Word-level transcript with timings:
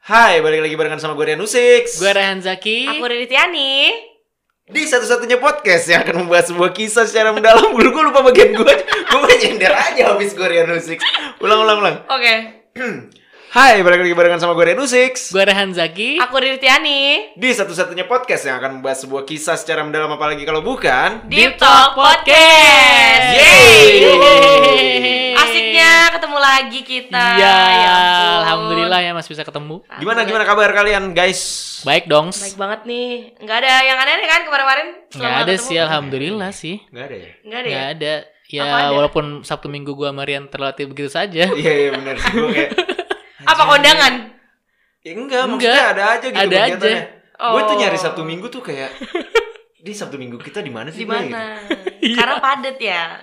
Hai, 0.00 0.40
balik 0.40 0.64
lagi 0.64 0.74
barengan 0.80 0.96
sama 0.96 1.12
gue 1.12 1.28
Rian 1.28 1.42
Usix 1.44 2.00
Gue 2.00 2.08
Rehan 2.08 2.40
Zaki. 2.40 2.88
Aku 2.88 3.04
Riri 3.04 3.28
Tiani. 3.28 3.92
Di 4.64 4.82
satu-satunya 4.88 5.36
podcast 5.36 5.84
yang 5.92 6.00
akan 6.08 6.24
membahas 6.24 6.48
sebuah 6.48 6.72
kisah 6.72 7.04
secara 7.04 7.36
mendalam 7.36 7.68
Gue 7.76 7.84
gue 7.84 8.02
lupa 8.08 8.24
bagian 8.24 8.56
gue 8.56 8.74
Gue 8.86 9.18
mau 9.18 9.28
nyender 9.28 9.68
aja 9.68 10.16
habis 10.16 10.32
gue 10.32 10.46
Rian 10.46 10.72
Usix 10.72 11.04
Ulang, 11.44 11.68
ulang, 11.68 11.78
ulang 11.84 11.96
Oke. 12.08 12.34
Hai, 13.50 13.82
balik 13.82 14.06
lagi 14.06 14.14
barengan 14.14 14.38
sama 14.38 14.54
gue 14.54 14.62
Rian 14.62 14.78
Usix 14.78 15.34
Gue 15.34 15.42
Rehan 15.42 15.74
Zaki. 15.74 16.22
Aku 16.22 16.38
Riri 16.38 16.62
Tiani. 16.62 17.34
Di 17.34 17.50
satu-satunya 17.50 18.06
podcast 18.06 18.46
yang 18.46 18.62
akan 18.62 18.78
membahas 18.78 19.02
sebuah 19.02 19.26
kisah 19.26 19.58
secara 19.58 19.82
mendalam 19.82 20.06
Apalagi 20.06 20.46
kalau 20.46 20.62
bukan 20.62 21.26
Deep 21.26 21.58
Talk 21.58 21.98
Podcast. 21.98 23.26
Yeay. 23.34 24.06
Yeay. 24.06 25.34
Asiknya 25.34 25.90
ketemu 26.14 26.38
lagi 26.38 26.80
kita. 26.86 27.24
Iya, 27.34 27.50
Ya 27.74 27.90
ampun. 27.90 28.38
alhamdulillah 28.38 29.00
ya 29.02 29.12
masih 29.18 29.34
bisa 29.34 29.42
ketemu. 29.42 29.82
Gimana, 29.98 30.20
gimana 30.22 30.44
kabar 30.46 30.70
kalian 30.70 31.10
guys? 31.10 31.40
Baik 31.82 32.06
dong. 32.06 32.30
Baik 32.30 32.54
banget 32.54 32.80
nih. 32.86 33.34
Nggak 33.34 33.56
ada 33.66 33.70
yang 33.82 33.98
aneh-aneh 33.98 34.28
kan 34.30 34.40
kemarin-kemarin? 34.46 34.88
Nggak 35.10 35.10
selama 35.10 35.34
ada 35.34 35.50
ketemu? 35.50 35.66
sih, 35.66 35.76
alhamdulillah 35.76 36.50
sih. 36.54 36.76
Gak 36.86 37.02
ada 37.02 37.16
ya? 37.18 37.30
Nggak 37.42 37.58
ada 37.58 37.66
ya? 37.66 37.74
Nggak 37.74 37.90
ada. 37.90 38.14
Ya 38.50 38.62
ada? 38.66 38.90
walaupun 38.94 39.42
Sabtu 39.42 39.66
Minggu 39.66 39.94
gua 39.94 40.10
Marian 40.10 40.46
terlatih 40.46 40.86
begitu 40.86 41.10
saja. 41.10 41.50
Iya, 41.50 41.72
iya 41.72 41.90
bener 41.94 42.14
sih 42.14 42.30
Gue 42.30 42.50
kayak 42.54 42.70
Apa 43.42 43.62
kondangan? 43.66 44.14
Ya 45.00 45.12
enggak, 45.12 45.42
Enggak. 45.42 45.48
maksudnya 45.48 45.84
ada 45.88 46.02
aja 46.10 46.26
gitu 46.28 46.36
Ada 46.36 46.56
kegiatannya. 46.60 47.02
Gue 47.40 47.60
tuh 47.62 47.72
Oh. 47.72 47.78
nyari 47.78 47.96
Sabtu 47.96 48.22
Minggu 48.22 48.46
tuh 48.48 48.60
kayak 48.60 48.90
di 49.80 49.92
Sabtu 49.96 50.20
Minggu 50.20 50.36
kita 50.36 50.60
di 50.60 50.68
mana 50.68 50.92
sih? 50.92 51.02
Di 51.02 51.08
mana? 51.08 51.56
Iya. 52.00 52.16
Karena 52.16 52.36
padet 52.36 52.76
ya. 52.76 53.16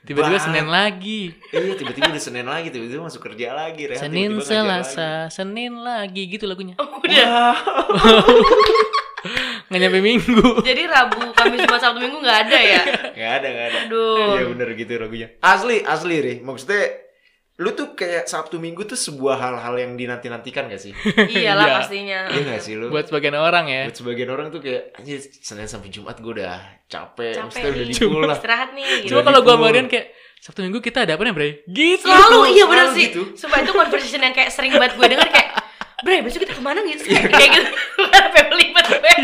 Tiba-tiba. 0.00 0.40
Senin 0.40 0.64
lagi. 0.66 1.28
Iya 1.52 1.76
tiba-tiba 1.76 2.08
udah 2.08 2.22
Senin 2.22 2.48
lagi, 2.48 2.72
tiba-tiba 2.72 3.04
masuk 3.04 3.20
kerja 3.20 3.52
lagi. 3.52 3.84
Rehan 3.84 4.00
Senin 4.00 4.28
tiba-tiba 4.32 4.60
ngajar 4.64 4.84
Selasa, 4.88 5.10
Senin 5.28 5.72
lagi 5.76 6.22
gitu 6.24 6.48
lagunya. 6.48 6.72
Udah. 6.80 7.52
lagi. 7.52 8.40
Nggak 9.68 9.80
nyampe 9.84 10.00
Minggu. 10.00 10.42
Jadi 10.64 10.82
Rabu, 10.88 11.20
Kamis, 11.30 11.60
Jumat, 11.60 11.78
Sabtu, 11.78 12.00
Minggu 12.00 12.18
nggak 12.18 12.38
ada 12.48 12.58
ya? 12.58 12.82
Gak 13.12 13.32
ada, 13.38 13.46
gak 13.46 13.66
ada. 13.68 13.78
Aduh. 13.84 14.32
Iya 14.34 14.44
bener 14.48 14.68
gitu 14.72 14.92
lagunya. 14.96 15.28
Asli, 15.38 15.84
asli 15.84 16.16
Ri. 16.18 16.34
Maksudnya 16.40 17.09
lu 17.60 17.70
tuh 17.70 17.92
kayak 17.92 18.24
Sabtu 18.24 18.56
Minggu 18.56 18.82
tuh 18.82 18.96
sebuah 18.96 19.36
hal-hal 19.36 19.74
yang 19.76 19.92
dinanti-nantikan 19.92 20.64
gak 20.66 20.80
sih? 20.80 20.96
Iyalah 21.36 21.66
Iya. 21.66 21.74
pastinya. 21.76 22.20
Iya 22.26 22.42
gak 22.48 22.60
sih 22.60 22.72
lu? 22.72 22.88
Buat 22.88 23.06
sebagian 23.06 23.36
orang 23.36 23.68
ya. 23.68 23.82
Buat 23.84 23.98
sebagian 24.00 24.30
orang 24.30 24.46
tuh 24.48 24.60
kayak 24.60 24.96
anjir 24.96 25.20
Senin 25.20 25.68
sampai 25.68 25.88
Jumat 25.88 26.16
gue 26.16 26.32
udah 26.34 26.56
capek, 26.86 27.36
Capek 27.36 27.44
maksudnya 27.44 27.68
udah 27.70 27.84
nih. 27.84 27.92
di 27.92 27.94
full 27.94 28.22
lah. 28.24 28.34
Istirahat 28.34 28.70
nih. 28.72 28.86
Gitu. 28.98 29.08
Cuma 29.08 29.20
kalau 29.22 29.40
gua 29.40 29.54
di-full. 29.54 29.66
Marian 29.66 29.86
kayak 29.86 30.06
Sabtu 30.40 30.64
Minggu 30.64 30.80
kita 30.80 31.04
ada 31.04 31.12
apa 31.14 31.22
nih, 31.22 31.34
Bre? 31.36 31.48
Gitu. 31.68 32.00
Selalu 32.02 32.38
iya 32.50 32.64
bener 32.64 32.86
sih. 32.90 33.12
gitu. 33.12 33.22
Sumpah 33.36 33.60
itu 33.60 33.70
conversation 33.70 34.20
yang 34.20 34.32
kayak 34.32 34.48
sering 34.48 34.72
banget 34.72 34.96
gue 34.96 35.06
denger 35.06 35.28
kayak 35.28 35.48
Bre, 36.00 36.24
besok 36.24 36.48
kita 36.48 36.56
ke 36.56 36.62
mana 36.64 36.80
gitu? 36.82 37.04
kayak 37.36 37.50
gitu. 37.52 37.68
Family 38.08 38.66
banget 38.72 38.96
gue. 39.00 39.14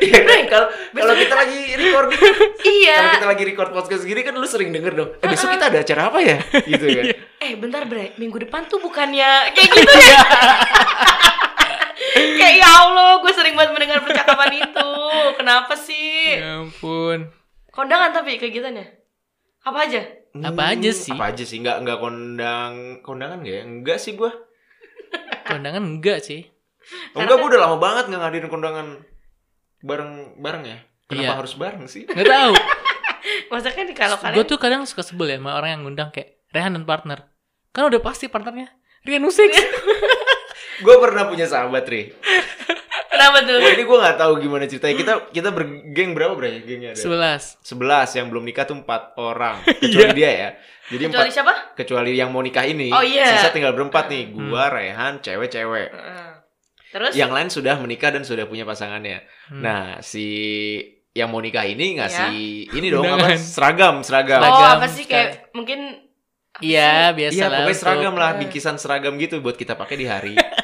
Iya 0.00 0.18
kan? 0.24 0.40
Kalau 0.48 0.66
kalau 0.96 1.14
kita 1.16 1.34
lagi 1.36 1.60
recording 1.76 2.20
kan 2.24 2.34
Iya. 2.64 2.96
Kalau 2.96 3.12
kita 3.20 3.28
lagi 3.28 3.42
record 3.44 3.70
podcast 3.72 4.02
gini 4.08 4.20
kan 4.24 4.34
lu 4.36 4.48
sering 4.48 4.72
denger 4.72 4.92
dong. 4.96 5.10
Eh 5.20 5.28
besok 5.28 5.52
kita 5.52 5.68
ada 5.68 5.78
acara 5.84 6.02
apa 6.08 6.18
ya? 6.24 6.36
Gitu 6.70 6.84
kan. 6.88 7.04
Eh 7.44 7.52
bentar 7.60 7.84
Bre, 7.84 8.16
minggu 8.16 8.40
depan 8.48 8.64
tuh 8.64 8.80
bukannya 8.80 9.52
kayak 9.52 9.68
gitu 9.76 9.98
ya? 10.00 10.20
kayak 12.14 12.54
ya 12.60 12.68
Allah, 12.68 13.20
gue 13.20 13.32
sering 13.36 13.52
banget 13.52 13.72
mendengar 13.76 14.00
percakapan 14.00 14.50
itu. 14.64 14.90
Kenapa 15.36 15.74
sih? 15.76 16.40
Ya 16.40 16.64
ampun. 16.64 17.28
Kondangan 17.68 18.16
tapi 18.16 18.40
kegiatannya. 18.40 18.86
Apa 19.64 19.78
aja? 19.84 20.00
Apa 20.34 20.76
aja 20.76 20.90
sih? 20.92 21.12
Apa 21.12 21.32
aja 21.32 21.44
sih? 21.44 21.60
Enggak 21.60 21.84
enggak 21.84 21.98
kondang 22.00 22.72
kondangan 23.04 23.44
gak 23.44 23.54
ya? 23.54 23.62
Enggak 23.64 23.98
sih 24.00 24.16
gua. 24.16 24.32
Kondangan 25.44 25.82
enggak 25.84 26.18
sih. 26.24 26.48
Oh, 27.16 27.24
enggak 27.24 27.36
gua 27.40 27.48
udah 27.48 27.60
lama 27.60 27.76
banget 27.80 28.04
enggak 28.12 28.20
ngadain 28.24 28.48
kondangan 28.48 28.86
bareng 29.84 30.10
bareng 30.40 30.64
ya. 30.64 30.78
Kenapa 31.04 31.24
Iya. 31.24 31.38
harus 31.40 31.54
bareng 31.56 31.84
sih? 31.84 32.08
Nggak 32.08 32.28
tahu. 32.28 32.52
Masa 33.52 33.72
kan 33.72 33.88
kalau 33.96 34.16
Gue 34.20 34.24
kalian 34.24 34.46
tuh 34.48 34.58
kadang 34.60 34.82
suka 34.84 35.00
sebel 35.04 35.32
ya 35.32 35.38
sama 35.40 35.56
orang 35.56 35.70
yang 35.76 35.80
ngundang 35.84 36.08
kayak 36.12 36.40
Rehan 36.52 36.76
dan 36.76 36.84
partner. 36.84 37.28
Kan 37.72 37.88
udah 37.88 38.00
pasti 38.00 38.28
partnernya 38.28 38.72
Rian 39.04 39.24
Usix. 39.24 39.52
gua 40.84 40.96
pernah 41.00 41.28
punya 41.28 41.44
sahabat, 41.44 41.84
Ri. 41.88 42.12
Kenapa 43.24 43.38
tuh? 43.42 43.56
Wah, 43.56 43.72
ini 43.72 43.82
gua 43.82 43.98
nggak 44.00 44.18
tahu 44.20 44.32
gimana 44.38 44.64
ceritanya. 44.64 44.94
Kita 44.94 45.12
kita 45.32 45.48
bergeng 45.48 46.10
berapa, 46.12 46.32
Bre? 46.32 46.60
Gengnya 46.60 46.92
ada. 46.92 47.00
Sebelas. 47.00 47.56
11 47.62 48.12
yang 48.14 48.26
belum 48.28 48.44
nikah 48.44 48.64
tuh 48.64 48.76
4 48.76 48.84
orang. 49.16 49.56
Kecuali 49.80 50.12
dia 50.12 50.30
ya. 50.30 50.48
Jadi 50.84 51.02
Kecuali 51.08 51.24
empat 51.24 51.32
siapa? 51.34 51.54
kecuali 51.74 52.10
yang 52.12 52.28
mau 52.28 52.44
nikah 52.44 52.62
ini. 52.62 52.92
Oh, 52.92 53.00
iya. 53.00 53.24
Sisa 53.34 53.48
tinggal 53.48 53.72
berempat 53.72 54.04
nih. 54.06 54.28
Gua, 54.30 54.68
Rehan, 54.68 55.18
cewek-cewek. 55.18 55.88
Heeh. 55.88 56.30
Terus? 56.92 57.10
yang 57.16 57.34
lain 57.34 57.50
sudah 57.50 57.74
menikah 57.74 58.14
dan 58.14 58.22
sudah 58.22 58.46
punya 58.46 58.62
pasangannya. 58.62 59.26
Hmm. 59.50 59.58
Nah, 59.58 59.84
si 59.98 60.28
yang 61.10 61.26
mau 61.26 61.42
nikah 61.42 61.64
ini 61.64 61.98
ngasih 61.98 62.30
ini 62.70 62.86
dong 62.86 63.02
Undangan. 63.02 63.18
apa 63.24 63.34
seragam, 63.34 63.94
seragam. 64.00 64.38
oh 64.38 64.46
Seragam 64.46 64.70
apa 64.76 64.86
sih 64.86 65.04
kayak 65.04 65.50
mungkin 65.50 65.80
Iya, 66.58 67.10
biasa 67.10 67.34
Iya, 67.34 67.44
lah. 67.44 67.58
pokoknya 67.60 67.74
seragam 67.76 68.14
lah, 68.14 68.30
bingkisan 68.36 68.76
seragam 68.78 69.18
gitu 69.18 69.42
buat 69.42 69.58
kita 69.58 69.74
pakai 69.74 69.96
di 69.96 70.06
hari 70.06 70.34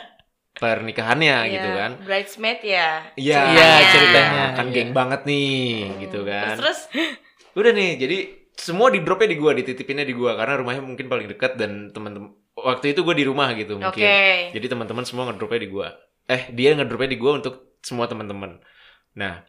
pernikahannya 0.60 1.36
Iya, 1.48 1.52
gitu 1.56 1.68
kan. 1.72 1.90
bridesmaid 2.04 2.60
ya 2.60 2.88
Iya, 3.16 3.40
Iya, 3.50 3.70
ceritanya. 3.90 4.44
Kan 4.54 4.66
Iya. 4.68 4.74
geng 4.76 4.90
banget 4.92 5.20
nih 5.24 5.72
gitu 6.04 6.20
kan. 6.22 6.54
terus, 6.60 6.86
terus 6.92 7.10
Udah 7.58 7.72
nih, 7.74 7.98
jadi 7.98 8.18
semua 8.54 8.92
di 8.92 9.00
dropnya 9.00 9.32
di 9.32 9.38
gua, 9.40 9.56
dititipinnya 9.56 10.04
di 10.04 10.14
gua 10.14 10.36
karena 10.36 10.60
rumahnya 10.60 10.84
mungkin 10.84 11.08
paling 11.08 11.26
dekat 11.26 11.56
dan 11.56 11.90
teman-teman 11.90 12.30
waktu 12.54 12.92
itu 12.92 13.00
gua 13.02 13.16
di 13.16 13.24
rumah 13.24 13.48
gitu 13.56 13.74
oke 13.74 13.82
mungkin. 13.82 14.06
Jadi 14.52 14.66
teman-teman 14.68 15.02
semua 15.02 15.26
ngedropnya 15.26 15.58
di 15.58 15.70
gua. 15.72 15.88
Eh, 16.28 16.52
dia 16.54 16.76
ngedropnya 16.76 17.10
di 17.10 17.18
gua 17.18 17.40
untuk 17.40 17.74
semua 17.80 18.06
teman-teman. 18.06 18.60
Nah, 19.16 19.42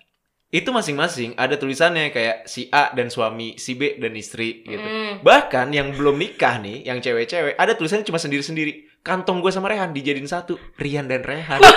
itu 0.49 0.67
masing-masing 0.67 1.35
ada 1.39 1.55
tulisannya 1.55 2.11
kayak 2.11 2.43
si 2.43 2.67
A 2.71 2.91
dan 2.91 3.07
suami, 3.07 3.55
si 3.55 3.79
B 3.79 3.95
dan 3.95 4.11
istri 4.19 4.67
gitu. 4.67 4.83
Hmm. 4.83 5.23
Bahkan 5.23 5.71
yang 5.71 5.95
belum 5.95 6.19
nikah 6.19 6.59
nih, 6.59 6.83
yang 6.83 6.99
cewek-cewek, 6.99 7.55
ada 7.55 7.71
tulisannya 7.71 8.03
cuma 8.03 8.19
sendiri-sendiri. 8.19 8.90
Kantong 9.01 9.39
gua 9.39 9.49
sama 9.49 9.67
Rehan 9.67 9.89
dijadiin 9.89 10.25
satu, 10.25 10.57
Rian 10.75 11.05
dan 11.05 11.21
Rehan. 11.21 11.57
Wah, 11.57 11.69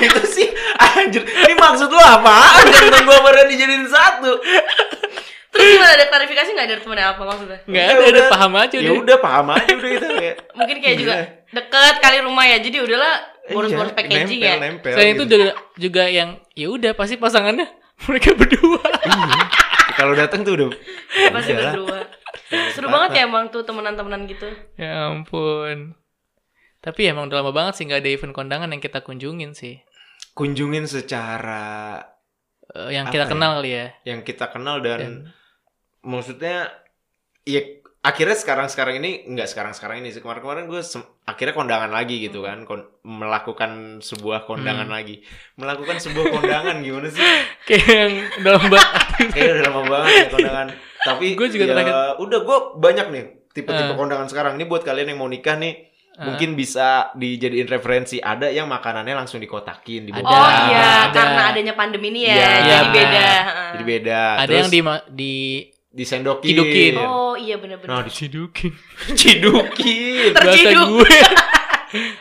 itu 0.00 0.20
sih 0.24 0.48
anjir. 0.76 1.20
Ini 1.22 1.52
maksud 1.52 1.88
lu 1.88 1.98
apaan? 1.98 2.64
Kantong 2.64 3.04
gua 3.04 3.16
sama 3.16 3.28
Rehan 3.32 3.48
dijadiin 3.48 3.86
satu. 3.86 4.30
terus 5.48 5.66
gimana 5.72 5.90
ada 5.90 6.04
klarifikasi 6.06 6.48
nggak 6.52 6.66
dari 6.68 6.78
temennya 6.78 7.06
apa 7.10 7.22
maksudnya 7.22 7.58
Nggak 7.64 7.80
Ya 7.80 7.88
ada, 7.88 7.96
udah 7.96 8.08
udah. 8.12 8.26
paham 8.28 8.52
aja 8.54 8.76
Ya 8.76 8.80
udah. 8.84 8.94
udah 9.00 9.18
paham 9.18 9.46
aja 9.50 9.72
udah 9.72 9.88
gitu 9.88 10.06
kayak. 10.12 10.36
mungkin 10.52 10.76
kayak 10.78 10.96
juga 11.00 11.12
Iya. 11.16 11.24
deket 11.48 11.94
kali 11.96 12.16
rumah 12.20 12.44
ya 12.44 12.56
jadi 12.60 12.76
udahlah 12.78 13.14
boros-boros 13.48 13.88
Iya, 13.88 13.96
packaging 13.96 14.20
nempel, 14.36 14.44
ya 14.44 14.54
Nempel, 14.60 14.92
Selain 14.92 15.08
itu 15.08 15.16
gitu. 15.16 15.32
juga, 15.32 15.48
juga 15.80 16.04
yang 16.06 16.28
ya 16.52 16.66
udah 16.68 16.92
pasti 16.92 17.16
pasangannya 17.16 17.66
mereka 18.04 18.28
berdua. 18.36 18.84
Iya. 18.84 19.36
Kalau 19.96 20.12
datang 20.12 20.40
tuh 20.44 20.52
udah 20.54 20.68
pasti 21.32 21.50
berdua 21.56 21.98
seru 22.74 22.86
banget 22.86 23.10
ya 23.14 23.22
emang 23.24 23.48
tuh 23.48 23.62
temenan-temenan 23.62 24.24
gitu 24.24 24.46
ya 24.76 25.08
ampun. 25.08 25.94
Tapi 26.78 27.00
emang 27.04 27.26
udah 27.26 27.40
lama 27.40 27.50
banget 27.50 27.74
sih 27.74 27.84
nggak 27.84 27.98
ada 27.98 28.10
event 28.10 28.30
kondangan 28.32 28.68
yang 28.68 28.78
kita 28.78 29.00
kunjungin 29.00 29.52
sih. 29.52 29.82
kunjungin 30.32 30.84
secara 30.84 31.96
Eh, 32.68 32.92
yang 32.92 33.06
kita 33.06 33.24
ya? 33.24 33.30
kenal 33.30 33.62
ya. 33.62 33.94
yang 34.02 34.20
kita 34.20 34.46
kenal 34.48 34.78
dan, 34.78 34.98
Dan 34.98 35.14
maksudnya 36.02 36.68
ya 37.42 37.62
akhirnya 38.00 38.34
sekarang 38.34 38.66
sekarang 38.66 38.98
ini 38.98 39.24
nggak 39.24 39.48
sekarang 39.48 39.72
sekarang 39.72 39.98
ini 39.98 40.10
sih 40.10 40.20
kemarin 40.20 40.38
kemarin 40.40 40.64
gue 40.66 40.78
akhirnya 41.24 41.54
kondangan 41.54 41.88
lagi 41.88 42.20
gitu 42.20 42.38
kan 42.40 42.62
kon- 42.62 42.86
melakukan 43.02 43.98
sebuah 43.98 44.44
kondangan 44.44 44.86
Hmm. 44.86 44.94
lagi 44.94 45.22
melakukan 45.54 45.96
sebuah 45.96 46.26
kondangan 46.28 46.76
gimana 46.80 47.08
sih 47.08 47.22
kayak 47.66 47.86
yang 47.88 48.12
dalam 48.40 48.66
banget. 48.68 49.02
kayaknya 49.28 49.52
udah 49.52 49.64
lama 49.64 49.82
banget 49.88 50.12
ya 50.12 50.26
kondangan 50.28 50.68
tapi 51.06 51.32
Gua 51.32 51.46
juga 51.46 51.64
ya, 51.64 51.72
terakhir- 51.72 52.18
udah 52.18 52.38
gue 52.40 52.58
banyak 52.76 53.06
nih 53.08 53.24
tipe-tipe 53.50 53.88
Eh. 53.88 53.96
kondangan 53.96 54.26
sekarang 54.26 54.52
ini 54.54 54.64
buat 54.64 54.82
kalian 54.82 55.08
yang 55.08 55.18
mau 55.18 55.26
nikah 55.26 55.54
nih 55.54 55.74
Ah. 56.12 56.26
mungkin 56.26 56.52
bisa 56.52 57.12
dijadiin 57.12 57.66
referensi 57.66 58.16
ada 58.18 58.48
yang 58.48 58.64
makanannya 58.66 59.12
langsung 59.14 59.36
dikotakin 59.36 60.08
Ada, 60.08 60.20
oh 60.20 60.32
iya 60.64 60.80
ada. 61.02 61.12
karena 61.12 61.42
adanya 61.50 61.72
pandemi 61.72 62.08
ini 62.10 62.20
ya 62.24 62.32
Iya, 62.32 62.48
jadi 62.48 62.64
iya. 62.64 62.80
beda 62.90 63.20
Heeh. 63.20 63.68
jadi 63.70 63.84
beda 63.86 64.20
ada 64.34 64.44
Terus 64.46 64.56
yang 64.56 64.72
di 64.72 64.80
di 65.12 65.34
disendokin 65.92 66.48
hidukin. 66.50 66.94
oh 66.98 67.32
iya 67.34 67.56
bener-bener 67.56 67.88
nah 67.90 68.04
cidukin. 68.10 68.72
dicedukin 69.06 70.32
Bahasa 70.32 70.44
Terciduk. 70.46 70.86
gue. 70.90 71.16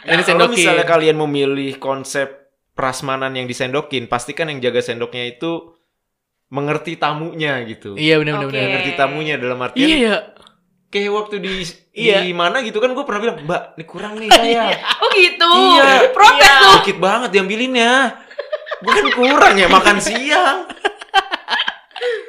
Nah, 0.06 0.14
kalau 0.14 0.24
sendokin. 0.24 0.56
misalnya 0.56 0.86
kalian 0.86 1.18
memilih 1.18 1.76
konsep 1.78 2.48
prasmanan 2.72 3.34
yang 3.34 3.44
disendokin, 3.46 4.06
pastikan 4.06 4.48
yang 4.48 4.62
jaga 4.62 4.80
sendoknya 4.80 5.26
itu 5.28 5.74
mengerti 6.56 6.96
tamunya 6.96 7.60
gitu. 7.68 8.00
Iya 8.00 8.16
benar 8.18 8.40
benar 8.40 8.48
Oke. 8.48 8.56
benar. 8.56 8.68
Mengerti 8.72 8.92
tamunya 8.96 9.36
dalam 9.36 9.60
artian 9.60 9.84
Iya 9.84 9.98
ya. 10.00 10.16
kayak 10.88 11.12
waktu 11.12 11.36
di 11.38 11.54
Iya. 11.92 12.24
di 12.24 12.32
mana 12.32 12.64
gitu 12.64 12.80
kan 12.80 12.92
gue 12.92 13.04
pernah 13.04 13.20
bilang, 13.20 13.38
"Mbak, 13.44 13.62
ini 13.76 13.84
kurang 13.84 14.14
nih 14.16 14.30
saya." 14.40 14.64
oh 14.96 15.10
gitu 15.12 15.52
Iya. 15.76 16.16
protes 16.16 16.40
Iya. 16.40 16.56
tuh 16.58 16.72
Dikit 16.80 16.98
banget 16.98 17.30
diambilinnya. 17.32 17.92
Gue 18.80 18.92
kan 18.94 19.08
kurang 19.12 19.54
ya 19.56 19.68
makan 19.68 19.98
siang. 20.00 20.58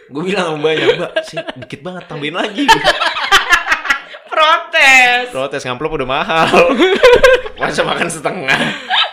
Gue 0.07 0.23
bilang 0.25 0.55
sama 0.55 0.59
mbaknya, 0.61 0.87
"Mbak, 0.95 1.13
sih 1.23 1.39
dikit 1.57 1.81
banget 1.83 2.03
tambahin 2.07 2.35
lagi." 2.35 2.67
protes 4.27 5.33
Protes 5.33 5.63
ngamplop 5.63 5.97
udah 5.97 6.09
mahal. 6.09 6.49
Masa 7.61 7.83
makan 7.83 8.09
setengah? 8.09 8.59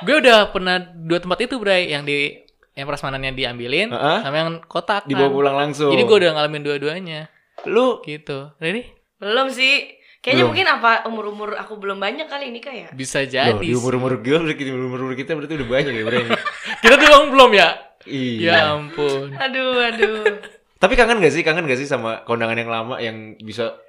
gue 0.04 0.16
udah 0.20 0.52
pernah 0.52 0.84
dua 0.84 1.16
tempat 1.18 1.40
itu 1.42 1.56
Bray 1.56 1.88
yang 1.88 2.04
di 2.04 2.43
yang 2.74 2.86
prasmanannya 2.90 3.32
diambilin 3.38 3.94
Heeh. 3.94 4.20
sama 4.26 4.36
yang 4.36 4.52
kotak 4.66 5.06
Dibawa 5.06 5.30
kan. 5.30 5.36
pulang 5.38 5.56
langsung. 5.56 5.92
jadi 5.94 6.04
gue 6.06 6.18
udah 6.26 6.32
ngalamin 6.38 6.62
dua-duanya 6.66 7.22
Lu 7.70 8.02
gitu 8.04 8.52
Ready? 8.60 8.84
Belum 9.22 9.48
sih. 9.48 9.88
Kayaknya 10.24 10.40
Belum. 10.40 10.50
mungkin 10.56 10.68
apa 10.72 10.92
umur-umur 11.08 11.50
aku 11.60 11.76
belum 11.76 12.00
banyak 12.00 12.28
kali 12.32 12.48
ini 12.52 12.64
kayak. 12.64 12.96
bisa 12.96 13.24
Loh, 13.24 13.28
jadi 13.28 13.60
di 13.60 13.76
umur-umur 13.76 14.24
gue, 14.24 14.36
berarti 14.40 14.64
umur-umur 14.72 15.16
kita 15.20 15.36
berarti 15.36 15.54
udah 15.60 15.68
banyak 15.68 15.94
ya, 15.96 16.04
Bre. 16.08 16.20
kita 16.84 16.96
doang 16.96 17.28
belum 17.32 17.52
ya 17.52 17.70
iya. 18.08 18.52
ya 18.52 18.64
ampun 18.76 19.36
Aduh, 19.36 19.80
aduh. 19.84 20.24
Tapi 20.84 20.94
kangen 21.00 21.24
gak 21.24 21.32
sih? 21.32 21.44
Kangen 21.44 21.64
gak 21.64 21.80
sih 21.80 21.88
sama 21.88 22.28
kondangan 22.28 22.60
yang 22.60 22.72
lama 22.72 22.96
yang 23.00 23.40
bisa 23.40 23.80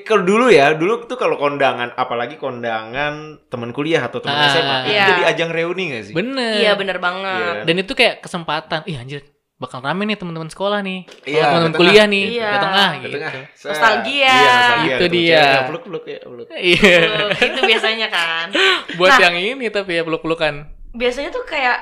kalau 0.00 0.22
dulu 0.22 0.46
ya, 0.48 0.70
dulu 0.72 1.02
tuh 1.02 1.14
kalau 1.14 1.34
kondangan, 1.34 1.90
apalagi 1.92 2.38
kondangan 2.38 3.42
teman 3.44 3.70
kuliah 3.70 4.00
atau 4.00 4.18
teman 4.18 4.38
Ah, 4.38 4.46
SMA, 4.48 4.76
itu 4.80 4.90
iya. 4.92 5.06
jadi 5.08 5.22
ajang 5.28 5.50
reuni 5.50 5.84
gak 5.90 6.04
sih? 6.04 6.14
bener 6.14 6.54
Iya, 6.56 6.72
bener 6.74 6.98
banget. 6.98 7.66
dan 7.66 7.74
itu 7.76 7.92
kayak 7.92 8.20
kesempatan 8.20 8.86
ih 8.86 8.94
anjir 8.94 9.26
bakal 9.54 9.78
rame 9.80 10.02
nih 10.04 10.14
teman-teman 10.14 10.46
sekolah 10.46 10.78
nih 10.80 11.06
Iya, 11.24 11.42
teman-teman 11.48 11.74
kuliah 11.74 12.06
nih 12.06 12.24
Iya. 12.32 12.48
ke 12.48 12.58
tengah 12.60 12.90
gitu 12.96 13.16
tengah. 13.16 13.32
Nostalgia. 13.64 14.26
Iya, 14.28 14.50
nostalgia. 14.52 14.94
Itu 14.94 15.06
dia. 15.08 15.26
cewek, 15.26 15.42
ya, 15.50 15.62
peluk-peluk 15.64 16.04
ya, 16.04 16.18
peluk. 16.22 16.46
iya 16.72 16.96
itu 17.40 17.60
biasanya 17.64 18.08
kan. 18.08 18.46
buat 18.98 19.10
Nah. 19.10 19.20
yang 19.20 19.34
ini 19.36 19.66
tapi 19.68 19.90
ya 19.92 20.02
peluk-pelukan 20.02 20.54
Biasanya 20.92 21.30
tuh 21.30 21.42
kayak 21.42 21.78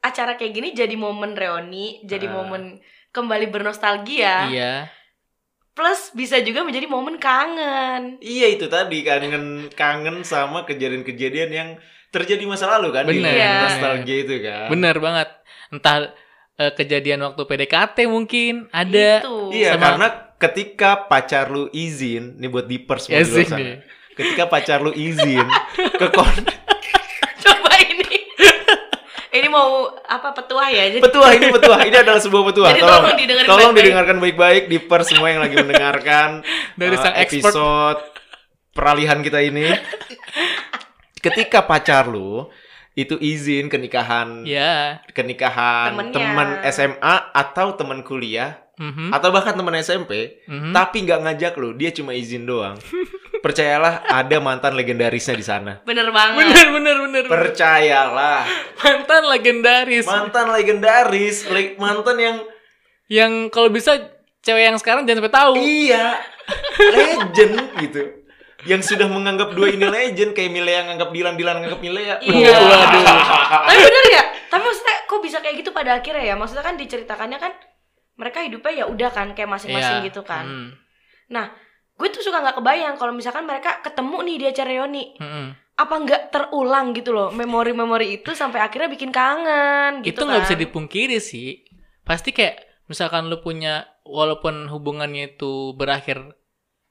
acara 0.00 0.36
kayak 0.36 0.52
gini 0.52 0.68
jadi 0.70 0.92
momen 0.94 1.32
reuni, 1.32 2.04
jadi 2.04 2.28
Ah. 2.28 2.32
momen 2.34 2.62
kembali 3.10 3.48
bernostalgia. 3.48 4.48
iya 4.50 4.72
Plus 5.74 6.14
bisa 6.14 6.38
juga 6.38 6.62
menjadi 6.62 6.86
momen 6.86 7.18
kangen. 7.18 8.16
Iya 8.18 8.46
itu 8.48 8.66
tadi 8.66 9.02
kangen 9.02 9.68
kangen 9.70 10.22
sama 10.22 10.62
kejadian-kejadian 10.62 11.50
yang 11.50 11.68
terjadi 12.08 12.46
masa 12.46 12.70
lalu 12.70 12.94
kan 12.94 13.02
di 13.04 13.18
Bener, 13.18 13.34
Iya. 13.34 13.54
nostalgia 13.60 14.16
itu 14.16 14.34
kan. 14.38 14.70
bener 14.70 14.96
banget 14.96 15.28
entah 15.68 16.14
eh, 16.54 16.70
kejadian 16.70 17.26
waktu 17.26 17.42
PDKT 17.42 18.06
mungkin 18.06 18.70
ada 18.70 19.18
Itu. 19.18 19.50
Iya 19.50 19.74
Sama- 19.74 19.82
karena 19.84 20.08
ketika 20.36 20.90
pacar 21.04 21.50
lu 21.50 21.66
izin, 21.68 22.38
nih 22.38 22.46
buat 22.46 22.64
diper 22.64 23.02
semua 23.02 23.18
Ya. 23.18 23.82
Ketika 24.14 24.46
pacar 24.46 24.78
lu 24.78 24.94
izin 24.94 25.42
ke 25.74 26.06
kon 26.08 26.30
mau 29.54 29.70
apa 30.02 30.34
petuah 30.34 30.68
ya? 30.68 30.84
Jadi 30.90 30.98
petuah 31.00 31.30
ini 31.32 31.46
petuah 31.48 31.80
ini 31.80 31.96
adalah 31.96 32.18
sebuah 32.18 32.42
petuah. 32.50 32.70
Jadi 32.70 32.80
tolong 32.80 32.98
tolong 32.98 33.16
didengarkan 33.16 33.46
tolong 33.46 33.62
baik-baik. 33.64 33.84
didengarkan 33.86 34.16
baik-baik 34.18 34.62
diper 34.66 35.00
semua 35.00 35.26
yang 35.28 35.40
lagi 35.40 35.54
mendengarkan 35.56 36.28
Dari 36.80 36.90
eh, 36.90 36.98
sang 36.98 37.14
expert. 37.14 37.38
episode 37.46 38.00
peralihan 38.70 39.18
kita 39.20 39.38
ini. 39.40 39.70
Ketika 41.24 41.64
pacar 41.64 42.04
lu 42.04 42.50
itu 42.94 43.16
izin 43.16 43.66
ke 43.66 43.74
nikahan 43.74 44.46
ya 44.46 45.02
ke 45.08 45.18
nikahan 45.20 45.90
teman 46.14 46.62
SMA 46.68 47.14
atau 47.30 47.74
teman 47.74 48.02
kuliah 48.02 48.60
Mhm. 48.74 49.10
atau 49.10 49.30
bahkan 49.30 49.54
teman 49.54 49.74
SMP 49.76 50.42
Mhm. 50.46 50.70
tapi 50.70 51.02
nggak 51.02 51.22
ngajak 51.22 51.54
lu 51.56 51.74
dia 51.74 51.90
cuma 51.90 52.10
izin 52.10 52.42
doang 52.42 52.74
percayalah 53.44 54.00
ada 54.02 54.36
mantan 54.40 54.72
legendarisnya 54.72 55.36
di 55.36 55.44
sana 55.44 55.72
bener 55.84 56.08
banget. 56.08 56.40
bener 56.40 56.66
bener 56.72 56.96
bener 56.98 57.22
percayalah 57.26 58.48
mantan 58.74 59.22
legendaris 59.26 60.04
mantan 60.04 60.46
legendaris 60.48 61.44
le- 61.46 61.76
mantan 61.76 62.16
yang 62.16 62.36
yang 63.06 63.32
kalau 63.48 63.68
bisa 63.68 64.00
cewek 64.40 64.64
yang 64.64 64.80
sekarang 64.80 65.04
jangan 65.04 65.20
sampai 65.20 65.34
tahu 65.34 65.52
iya 65.58 66.16
legend 66.78 67.54
gitu 67.78 68.02
yang 68.64 68.80
sudah 68.80 69.04
menganggap 69.06 69.52
dua 69.52 69.68
ini 69.68 69.84
legend 69.84 70.32
kayak 70.32 70.48
Milea 70.48 70.80
nganggap 70.86 71.12
Dilan 71.12 71.36
Dilan 71.36 71.60
nganggap 71.60 71.80
Milea 71.80 72.16
Iya. 72.18 72.48
Waduh. 72.48 73.04
Tapi 73.60 73.76
bener 73.78 74.04
ya? 74.10 74.22
Tapi 74.46 74.62
maksudnya 74.62 74.96
kok 75.04 75.20
bisa 75.20 75.38
kayak 75.38 75.60
gitu 75.60 75.70
pada 75.70 75.90
akhirnya 75.94 76.24
ya? 76.24 76.34
Maksudnya 76.34 76.64
kan 76.64 76.74
diceritakannya 76.74 77.36
kan 77.36 77.52
mereka 78.16 78.40
hidupnya 78.40 78.72
ya 78.74 78.84
udah 78.88 79.10
kan 79.10 79.36
kayak 79.36 79.50
masing-masing 79.50 80.00
Iya. 80.00 80.06
gitu 80.08 80.24
kan. 80.24 80.44
Hmm. 80.48 80.68
Gue 81.94 82.08
tuh 82.08 82.20
suka 82.20 82.38
nggak 82.38 82.56
kebayang 82.56 82.94
kalau 82.94 83.10
misalkan 83.10 83.44
mereka 83.44 83.78
ketemu 83.80 84.16
nih 84.22 84.36
di 84.36 84.46
acara 84.46 84.68
reuni. 84.68 85.04
Mm-mm. 85.16 85.46
Apa 85.74 85.94
nggak 85.96 86.22
terulang 86.28 86.90
gitu 86.92 87.10
loh 87.10 87.30
memori-memori 87.30 88.16
itu 88.16 88.30
sampai 88.30 88.58
akhirnya 88.60 88.86
bikin 88.88 89.10
kangen 89.10 90.02
gitu 90.02 90.10
itu 90.12 90.22
nggak 90.22 90.38
kan. 90.38 90.46
bisa 90.46 90.56
dipungkiri 90.56 91.18
sih 91.18 91.66
pasti 92.00 92.30
kayak 92.30 92.62
misalkan 92.86 93.26
lu 93.26 93.38
punya 93.38 93.82
walaupun 94.02 94.66
hubungannya 94.68 95.34
itu 95.34 95.74
berakhir 95.74 96.30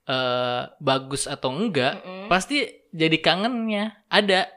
eh, 0.04 0.62
bagus 0.78 1.28
atau 1.28 1.52
enggak 1.52 2.00
Mm-mm. 2.00 2.28
pasti 2.28 2.64
jadi 2.90 3.18
kangennya 3.18 4.04
ada 4.08 4.52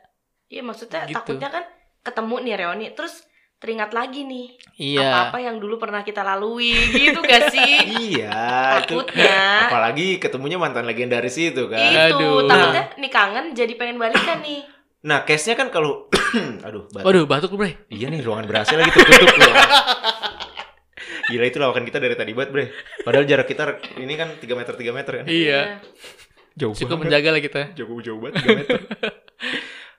Iya 0.47 0.63
maksudnya 0.63 1.07
Gitu. 1.07 1.15
takutnya 1.17 1.47
kan 1.49 1.65
ketemu 2.03 2.35
nih 2.41 2.55
reuni 2.57 2.87
terus 2.93 3.25
teringat 3.56 3.91
lagi 3.91 4.23
nih 4.23 4.47
iya 4.76 5.00
apa-apa 5.03 5.38
yang 5.41 5.56
dulu 5.56 5.76
pernah 5.76 6.00
kita 6.00 6.20
lalui 6.20 6.70
gitu 6.93 7.19
gak 7.19 7.49
sih? 7.55 7.73
iya 8.12 8.37
itu 8.79 9.00
Takutnya 9.00 9.67
apalagi 9.67 10.17
ketemunya 10.17 10.56
mantan 10.56 10.85
legendaris 10.85 11.35
itu 11.35 11.64
kan 11.67 11.81
itu 12.11 12.17
Aduh. 12.17 12.44
takutnya 12.44 12.85
nih 12.94 13.11
kangen 13.11 13.47
jadi 13.53 13.73
pengen 13.75 13.97
balikan 13.97 14.41
nih. 14.41 14.62
Nah, 15.03 15.23
case-nya 15.23 15.55
kan 15.55 15.70
kalau 15.70 16.11
aduh, 16.67 16.91
batuk. 16.91 17.06
waduh 17.06 17.25
batuk 17.25 17.50
bre 17.55 17.87
Iya 17.87 18.11
nih, 18.11 18.20
ruangan 18.20 18.43
berhasil 18.44 18.75
lagi 18.75 18.91
tertutup 18.91 19.38
loh. 19.38 19.55
Gila 21.29 21.44
itu 21.44 21.59
lawakan 21.59 21.85
kita 21.85 21.99
dari 21.99 22.14
tadi 22.14 22.32
banget, 22.32 22.50
Bre. 22.50 22.64
Padahal 23.00 23.23
jarak 23.23 23.47
kita 23.47 23.62
ini 23.97 24.14
kan 24.14 24.35
3 24.35 24.43
meter 24.52 24.75
3 24.75 24.91
meter 24.93 25.12
kan. 25.17 25.26
iya 25.26 25.79
Jauh 26.55 26.73
cukup 26.73 26.99
banget. 26.99 27.02
menjaga 27.06 27.29
lah 27.31 27.41
kita 27.41 27.61
Jauh 27.75 27.99
jauh 28.00 28.19
banget 28.19 28.35
3 28.43 28.59
meter. 28.59 28.79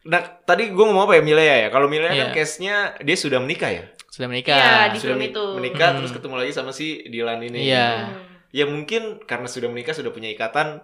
nah, 0.08 0.18
tadi 0.42 0.68
gue 0.68 0.80
ngomong 0.82 1.04
apa 1.04 1.14
ya 1.14 1.22
Milea 1.22 1.56
ya? 1.60 1.70
Kalau 1.70 1.86
Milea 1.86 2.10
kan 2.10 2.30
Iya. 2.30 2.34
case-nya 2.34 2.76
dia 2.98 3.14
sudah 3.16 3.38
menikah 3.38 3.70
ya. 3.70 3.86
sudah 4.08 4.26
Iya, 4.26 4.34
menikah 4.34 4.58
di 4.88 4.98
sudah 4.98 5.18
itu. 5.22 5.46
menikah 5.54 5.88
Hmm. 5.88 5.98
terus 6.00 6.10
ketemu 6.10 6.36
lagi 6.36 6.52
sama 6.52 6.72
si 6.72 6.88
Dilan 7.06 7.38
ini. 7.40 7.60
Iya. 7.64 7.90
Hmm. 8.10 8.26
Ya 8.50 8.66
mungkin 8.66 9.02
karena 9.22 9.46
sudah 9.46 9.68
menikah 9.68 9.92
sudah 9.92 10.10
punya 10.10 10.28
ikatan 10.28 10.82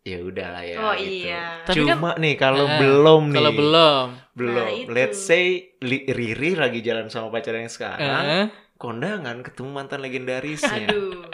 ya 0.00 0.22
udah 0.22 0.46
lah 0.48 0.62
ya 0.62 0.76
Oh, 0.78 0.94
gitu. 0.94 1.26
iya. 1.26 1.66
Tapi 1.66 1.82
kan- 1.82 1.98
Cuma 1.98 2.10
nih 2.14 2.34
kalau 2.36 2.62
Nah, 2.64 2.78
belum 2.78 3.22
nih. 3.26 3.34
kalau 3.34 3.52
belum 3.52 4.06
belum. 4.32 4.54
Nah, 4.54 4.70
itu. 4.70 4.88
Let's 4.88 5.18
say 5.20 5.44
Riri 5.82 6.54
lagi 6.54 6.78
jalan 6.78 7.08
sama 7.08 7.26
pacarnya 7.28 7.64
yang 7.64 7.72
sekarang. 7.72 8.22
eh, 8.24 8.46
kondangan 8.76 9.42
ketemu 9.42 9.68
mantan 9.72 9.98
legendarisnya. 9.98 10.86
Aduh. 10.86 11.26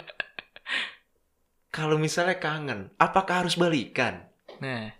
Kalau 1.69 1.97
misalnya 1.97 2.37
kangen, 2.37 2.93
apakah 2.97 3.41
harus 3.41 3.53
balikan? 3.55 4.25
nah 4.55 4.93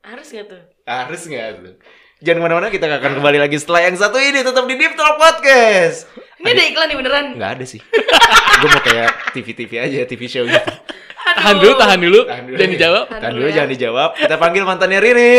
Harus 0.00 0.30
gak 0.30 0.46
tuh? 0.46 0.62
Harus 0.88 1.28
nggak 1.28 1.46
tuh? 1.60 1.74
Jangan 2.18 2.40
ke 2.40 2.42
mana-mana, 2.48 2.66
kita 2.72 2.88
akan 2.88 3.20
kembali 3.20 3.38
lagi 3.44 3.60
setelah 3.60 3.84
yang 3.84 3.94
satu 3.94 4.16
ini 4.16 4.40
tetap 4.40 4.64
di 4.64 4.72
Deep 4.74 4.96
Talk 4.96 5.20
Podcast. 5.20 6.08
Ini 6.40 6.48
ada 6.48 6.62
iklan 6.64 6.86
nih 6.88 6.96
beneran. 6.96 7.26
Nggak 7.36 7.50
ada 7.60 7.64
sih. 7.68 7.84
Gue 8.64 8.68
mau 8.72 8.80
kayak 8.80 9.36
TV-TV 9.36 9.72
aja, 9.76 9.98
TV 10.08 10.22
show 10.26 10.48
gitu. 10.48 10.72
tahan 11.28 11.60
dulu 11.60 11.76
tahan 11.76 12.00
dulu 12.00 12.20
Tahan 12.24 12.44
dulu 12.48 12.56
dan 12.56 12.66
ya. 12.66 12.72
dijawab 12.72 13.04
Tahan 13.12 13.32
dulu 13.36 13.46
ya. 13.46 13.54
jangan 13.60 13.70
dijawab. 13.76 14.10
Kita 14.16 14.34
panggil 14.40 14.62
mantannya 14.64 14.98
Riri. 14.98 15.36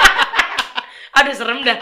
Aduh 1.20 1.34
serem 1.36 1.60
dah. 1.60 1.76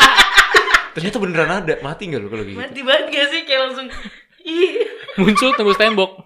Ternyata 0.96 1.16
beneran 1.20 1.50
ada. 1.60 1.74
Mati 1.84 2.08
nggak 2.08 2.20
lu 2.24 2.28
kalau 2.32 2.44
gitu? 2.48 2.56
Mati 2.56 2.80
banget 2.80 3.04
gak 3.12 3.26
sih 3.36 3.40
kayak 3.44 3.60
langsung. 3.68 3.86
Ih. 4.40 4.88
muncul 5.20 5.52
tembus 5.52 5.76
tembok 5.76 6.24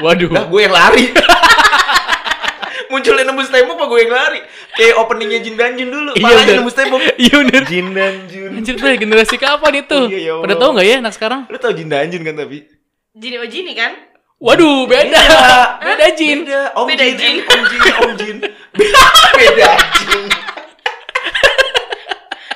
waduh 0.00 0.32
Lah 0.32 0.48
gue 0.48 0.60
yang 0.64 0.72
lari. 0.72 1.12
Munculnya 2.88 3.26
nembus 3.26 3.52
tembok 3.52 3.76
apa 3.76 3.84
gue 3.86 4.00
yang 4.00 4.12
lari? 4.14 4.40
Kayak 4.74 4.94
openingnya 4.98 5.38
Jin 5.38 5.54
dan 5.54 5.78
Jun 5.78 5.86
dulu. 5.86 6.10
Iya, 6.18 6.34
bener. 6.34 6.54
nembus 6.58 6.74
tembok. 6.74 6.98
iya 7.22 7.34
bener 7.38 7.62
Jin 7.64 7.86
dan 7.94 8.14
Jun. 8.26 8.50
Anjir 8.58 8.74
bre 8.74 8.98
generasi 8.98 9.36
kapan 9.38 9.72
itu 9.80 9.94
Oh, 9.94 10.10
iya, 10.10 10.18
ya 10.18 10.34
pada 10.42 10.54
tahu 10.58 10.70
nggak 10.74 10.86
ya 10.86 10.94
anak 10.98 11.12
sekarang 11.14 11.40
Lu 11.46 11.56
tau 11.56 11.70
Jin 11.70 11.86
dan 11.86 12.10
Jun 12.10 12.22
kan 12.22 12.34
tapi? 12.34 12.66
Jini 13.14 13.36
oh 13.38 13.46
Jini 13.46 13.72
kan? 13.72 13.92
waduh 14.34 14.84
beda 14.84 15.14
Beda. 15.14 15.78
beda 15.80 16.06
jin 16.12 16.42
Beda. 16.44 16.74
Om 16.74 16.84
Beda 16.90 17.06
Jin, 17.06 17.16
Jin. 17.16 17.36
Om 17.46 17.62
Jin, 17.64 17.80
Om 17.96 18.12
Jin. 18.18 18.36
Beda 19.38 19.70
Jin. 19.94 20.22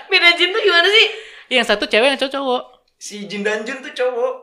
Beda 0.09 0.29
Jin 0.35 0.49
tuh 0.51 0.61
gimana 0.61 0.89
sih? 0.89 1.07
yang 1.49 1.65
satu 1.65 1.87
cewek 1.87 2.13
yang 2.13 2.21
cowok 2.21 2.35
cowok 2.35 2.63
Si 2.99 3.25
Jin 3.25 3.41
dan 3.41 3.63
Jun 3.63 3.79
tuh 3.79 3.95
cowok. 3.95 4.35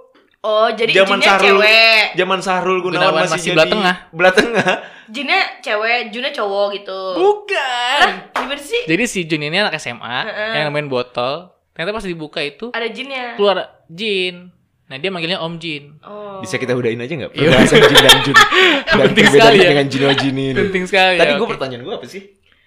Oh 0.45 0.69
jadi 0.69 0.91
Zaman 0.95 1.17
Jinnya 1.17 1.29
Sarul. 1.31 1.47
cewek. 1.57 2.05
Zaman 2.13 2.39
Sahrul 2.39 2.77
Gunawan, 2.79 3.01
Gunawan 3.01 3.21
masih, 3.25 3.33
masih 3.33 3.49
belah 3.51 3.67
tengah. 3.67 3.95
Belah 4.11 4.33
tengah. 4.33 4.71
Jinnya 5.07 5.41
cewek, 5.59 5.99
Junnya 6.09 6.31
cowok 6.31 6.67
gitu. 6.75 6.99
bukan 7.15 7.99
Lah, 7.99 8.13
gimana 8.35 8.57
sih? 8.59 8.81
jadi 8.85 9.03
si 9.05 9.19
Jun 9.23 9.37
ini 9.39 9.53
anak 9.55 9.73
SMA 9.75 10.17
Heeh. 10.23 10.51
yang 10.55 10.69
main 10.69 10.85
botol 10.85 11.49
ternyata 11.71 11.91
pas 11.91 12.01
dibuka 12.03 12.39
itu 12.39 12.69
Ada 12.69 12.87
jinnya. 12.87 13.33
keluar 13.33 13.57
jin 13.87 14.49
nah 14.85 14.95
dia 14.95 15.09
manggilnya 15.09 15.37
Om 15.39 15.57
Jin 15.57 15.97
Oh. 16.01 16.37
Bisa 16.37 16.55
kita 16.55 16.73
udahin 16.73 16.97
aja 16.99 17.09
nggak? 17.11 17.31
Iya. 17.31 17.47
Pembahasan 17.47 17.79
Jin 17.81 17.97
dan 17.99 18.17
Jun. 18.19 18.35
Dan 18.87 18.97
Penting 19.03 19.25
sekali 19.27 19.57
ya. 19.57 19.67
dengan 19.67 19.85
Jino 19.87 20.07
Jin 20.11 20.35
ini. 20.35 20.53
penting 20.55 20.83
sekali 20.85 21.15
Tadi 21.15 21.31
ya, 21.31 21.37
gue 21.37 21.47
pertanyaan 21.47 21.81
gue 21.81 21.95
apa 21.95 22.05
sih? 22.07 22.21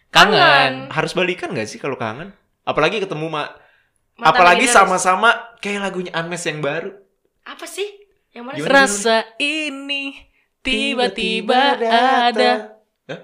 kangen 0.08 0.72
Harus 0.88 1.12
balikan 1.12 1.48
gak 1.50 1.64
sih 1.64 1.76
kalau 1.76 1.94
kangen? 1.94 2.34
Apalagi 2.62 2.98
ketemu 2.98 3.26
mak. 3.28 3.50
Apalagi 4.16 4.66
sama-sama 4.66 5.30
kayak 5.56 5.78
lagunya 5.80 6.10
Anmes 6.12 6.42
yang 6.42 6.58
baru. 6.58 6.90
Apa 7.48 7.64
sih? 7.64 7.88
Yang 8.36 8.44
mana 8.44 8.54
sih? 8.54 8.60
Gimana? 8.60 8.76
rasa 8.76 9.16
ini 9.40 10.04
tiba-tiba 10.60 11.80
ada 11.80 12.76
Hah? 13.08 13.20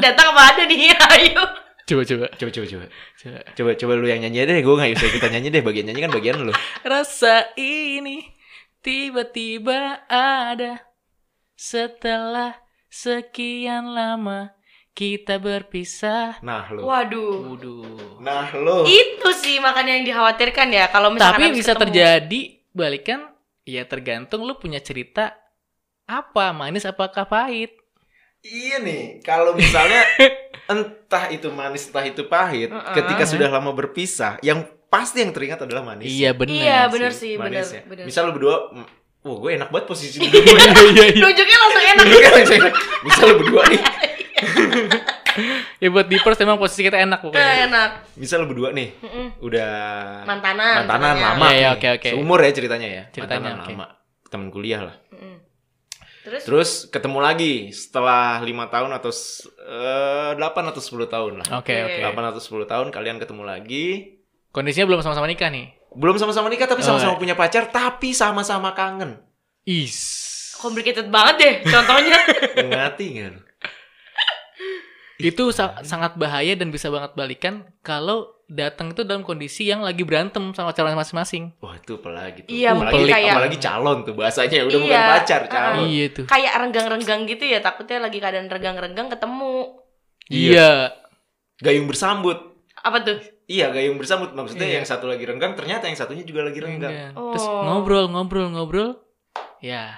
Datang 0.00 0.32
apa 0.32 0.42
ada 0.56 0.62
nih? 0.64 0.96
Ayo. 1.12 1.44
Coba 1.86 2.02
coba. 2.02 2.26
Coba 2.34 2.50
coba 2.50 2.66
coba. 2.66 2.86
coba. 3.20 3.38
Coba 3.52 3.70
coba 3.76 3.92
lu 4.00 4.06
yang 4.08 4.20
nyanyi 4.24 4.48
deh, 4.48 4.58
gue 4.64 4.74
gak 4.74 4.90
bisa 4.96 5.06
ikutan 5.12 5.30
nyanyi 5.38 5.48
deh. 5.52 5.62
Bagian 5.62 5.84
nyanyi 5.92 6.00
kan 6.08 6.12
bagian 6.16 6.36
lu. 6.40 6.52
Rasa 6.82 7.52
ini 7.60 8.26
tiba-tiba 8.80 10.08
ada 10.08 10.82
setelah 11.54 12.58
sekian 12.88 13.92
lama 13.92 14.56
kita 14.96 15.36
berpisah. 15.36 16.40
Nah 16.40 16.66
lu. 16.72 16.88
Waduh. 16.88 17.54
Waduh. 17.54 18.24
Nah 18.24 18.48
lu. 18.56 18.88
Itu 18.88 19.30
sih 19.36 19.60
makanya 19.60 20.00
yang 20.00 20.08
dikhawatirkan 20.08 20.66
ya 20.72 20.88
kalau 20.88 21.12
misalkan 21.12 21.52
Tapi 21.52 21.60
bisa 21.60 21.76
ketemu. 21.76 21.82
terjadi 21.92 22.40
balikan 22.72 23.35
ya 23.66 23.82
tergantung 23.84 24.46
lu 24.46 24.54
punya 24.56 24.78
cerita 24.78 25.34
apa 26.06 26.54
manis 26.54 26.86
apakah 26.86 27.26
pahit. 27.26 27.74
Iya 28.46 28.78
nih, 28.78 29.26
kalau 29.26 29.58
misalnya 29.58 30.06
entah 30.72 31.26
itu 31.34 31.50
manis 31.50 31.90
entah 31.90 32.06
itu 32.06 32.30
pahit, 32.30 32.70
Uh-uh. 32.70 32.94
ketika 32.94 33.26
sudah 33.26 33.50
lama 33.50 33.74
berpisah, 33.74 34.38
yang 34.38 34.62
pasti 34.86 35.26
yang 35.26 35.34
teringat 35.34 35.66
adalah 35.66 35.82
manis. 35.82 36.06
Iya 36.06 36.30
benar. 36.30 36.54
Iya 36.54 36.78
bener 36.86 37.10
sih, 37.10 37.34
bener, 37.34 37.66
Manisnya. 37.66 37.82
bener. 37.90 38.04
Misal 38.06 38.30
lu 38.30 38.38
berdua, 38.38 38.70
wah 39.26 39.36
gue 39.42 39.50
enak 39.58 39.68
banget 39.74 39.86
posisi 39.90 40.16
duduk 40.22 40.46
gue. 40.46 40.58
Iya 40.62 41.04
iya. 41.10 41.22
Nunjuknya 41.26 41.56
langsung 41.58 41.84
enak. 41.90 42.06
Misal 43.02 43.24
lu 43.26 43.34
berdua 43.42 43.62
nih, 43.66 43.82
Ya 45.76 45.88
buat 45.88 46.04
di 46.04 46.16
first 46.16 46.40
emang 46.40 46.56
posisi 46.56 46.80
kita 46.82 46.96
enak 46.96 47.18
Nah, 47.18 47.24
pokoknya. 47.26 47.52
enak. 47.66 47.90
misal 48.16 48.40
lu 48.40 48.48
berdua 48.48 48.72
nih, 48.72 48.96
Mm-mm. 48.96 49.26
udah 49.38 49.70
Mantanan. 50.24 50.74
mantanan 50.82 51.12
ceritanya. 51.12 51.28
lama. 51.28 51.46
Iya, 51.46 51.52
iya, 51.52 51.68
nih. 51.68 51.76
oke, 51.76 51.88
oke. 51.94 52.08
Seumur 52.10 52.38
ya 52.38 52.50
ceritanya 52.50 52.88
ya. 52.88 53.02
Ceritanya, 53.10 53.40
mantanan 53.52 53.60
oke. 53.60 53.72
lama. 53.74 53.86
Temen 54.26 54.48
kuliah 54.48 54.80
lah. 54.82 54.96
Mm-mm. 55.10 55.36
Terus? 56.26 56.42
Terus 56.42 56.70
ketemu 56.88 57.18
lagi 57.20 57.52
setelah 57.70 58.40
lima 58.40 58.66
tahun 58.66 58.90
atau 58.90 59.14
eh, 59.62 60.30
8 60.34 60.42
atau 60.66 60.80
10 60.80 61.06
tahun 61.06 61.32
lah. 61.38 61.46
Oke 61.54 61.70
Oke. 61.76 62.02
oke. 62.02 62.18
8 62.18 62.24
atau 62.26 62.40
10 62.40 62.66
tahun 62.66 62.86
kalian 62.90 63.16
ketemu 63.16 63.42
lagi. 63.44 63.86
Kondisinya 64.50 64.88
belum 64.88 65.00
sama-sama 65.00 65.24
nikah 65.24 65.46
nih. 65.46 65.70
Belum 65.92 66.16
sama-sama 66.16 66.48
nikah 66.48 66.66
tapi 66.66 66.82
Oh, 66.82 66.88
sama-sama 66.90 67.14
iya. 67.14 67.20
punya 67.20 67.34
pacar 67.36 67.70
tapi 67.70 68.10
sama-sama 68.10 68.72
kangen. 68.72 69.22
Is. 69.62 69.94
Complicated 70.56 71.06
banget 71.06 71.34
deh 71.38 71.54
contohnya. 71.64 72.18
Ngerti 72.64 73.04
nggak? 73.12 73.45
Itu 75.16 75.48
sa- 75.48 75.80
sangat 75.80 76.14
bahaya 76.14 76.52
dan 76.52 76.68
bisa 76.68 76.88
banget 76.88 77.12
balikan 77.12 77.64
kalau 77.80 78.36
datang 78.46 78.92
itu 78.92 79.02
dalam 79.02 79.20
kondisi 79.20 79.64
yang 79.64 79.82
lagi 79.82 80.04
berantem 80.04 80.52
sama 80.52 80.70
calon 80.70 80.94
masing-masing. 80.94 81.56
Wah 81.58 81.74
itu 81.74 81.96
apalagi 81.96 82.44
tuh. 82.44 82.52
Iya, 82.52 82.68
apalagi, 82.70 82.94
mungkin 82.94 83.10
kayak- 83.10 83.34
apalagi 83.34 83.58
calon 83.58 83.98
tuh 84.04 84.14
bahasanya 84.14 84.58
udah 84.62 84.76
Iya, 84.76 84.84
bukan 84.84 85.02
pacar, 85.10 85.40
calon. 85.48 85.84
Iya 85.88 86.06
tuh. 86.12 86.24
Kayak 86.26 86.52
renggang-renggang 86.54 87.20
gitu 87.26 87.44
ya, 87.44 87.58
takutnya 87.58 87.98
lagi 87.98 88.18
keadaan 88.18 88.46
renggang-renggang 88.46 89.08
ketemu. 89.08 89.56
Iya. 90.26 90.70
Gayung 91.58 91.86
bersambut. 91.86 92.38
Apa 92.76 93.02
tuh? 93.02 93.18
Iya, 93.46 93.70
gayung 93.70 93.96
bersambut 93.96 94.30
maksudnya 94.30 94.68
Iya. 94.68 94.76
yang 94.78 94.86
satu 94.86 95.06
lagi 95.06 95.22
renggang 95.22 95.54
ternyata 95.54 95.86
yang 95.86 95.96
satunya 95.96 96.22
juga 96.22 96.44
lagi 96.44 96.58
renggang. 96.58 97.14
Terus 97.14 97.46
Oh. 97.46 97.62
ngobrol 97.64 98.06
ngobrol 98.06 98.50
ngobrol. 98.50 99.00
Ya. 99.58 99.96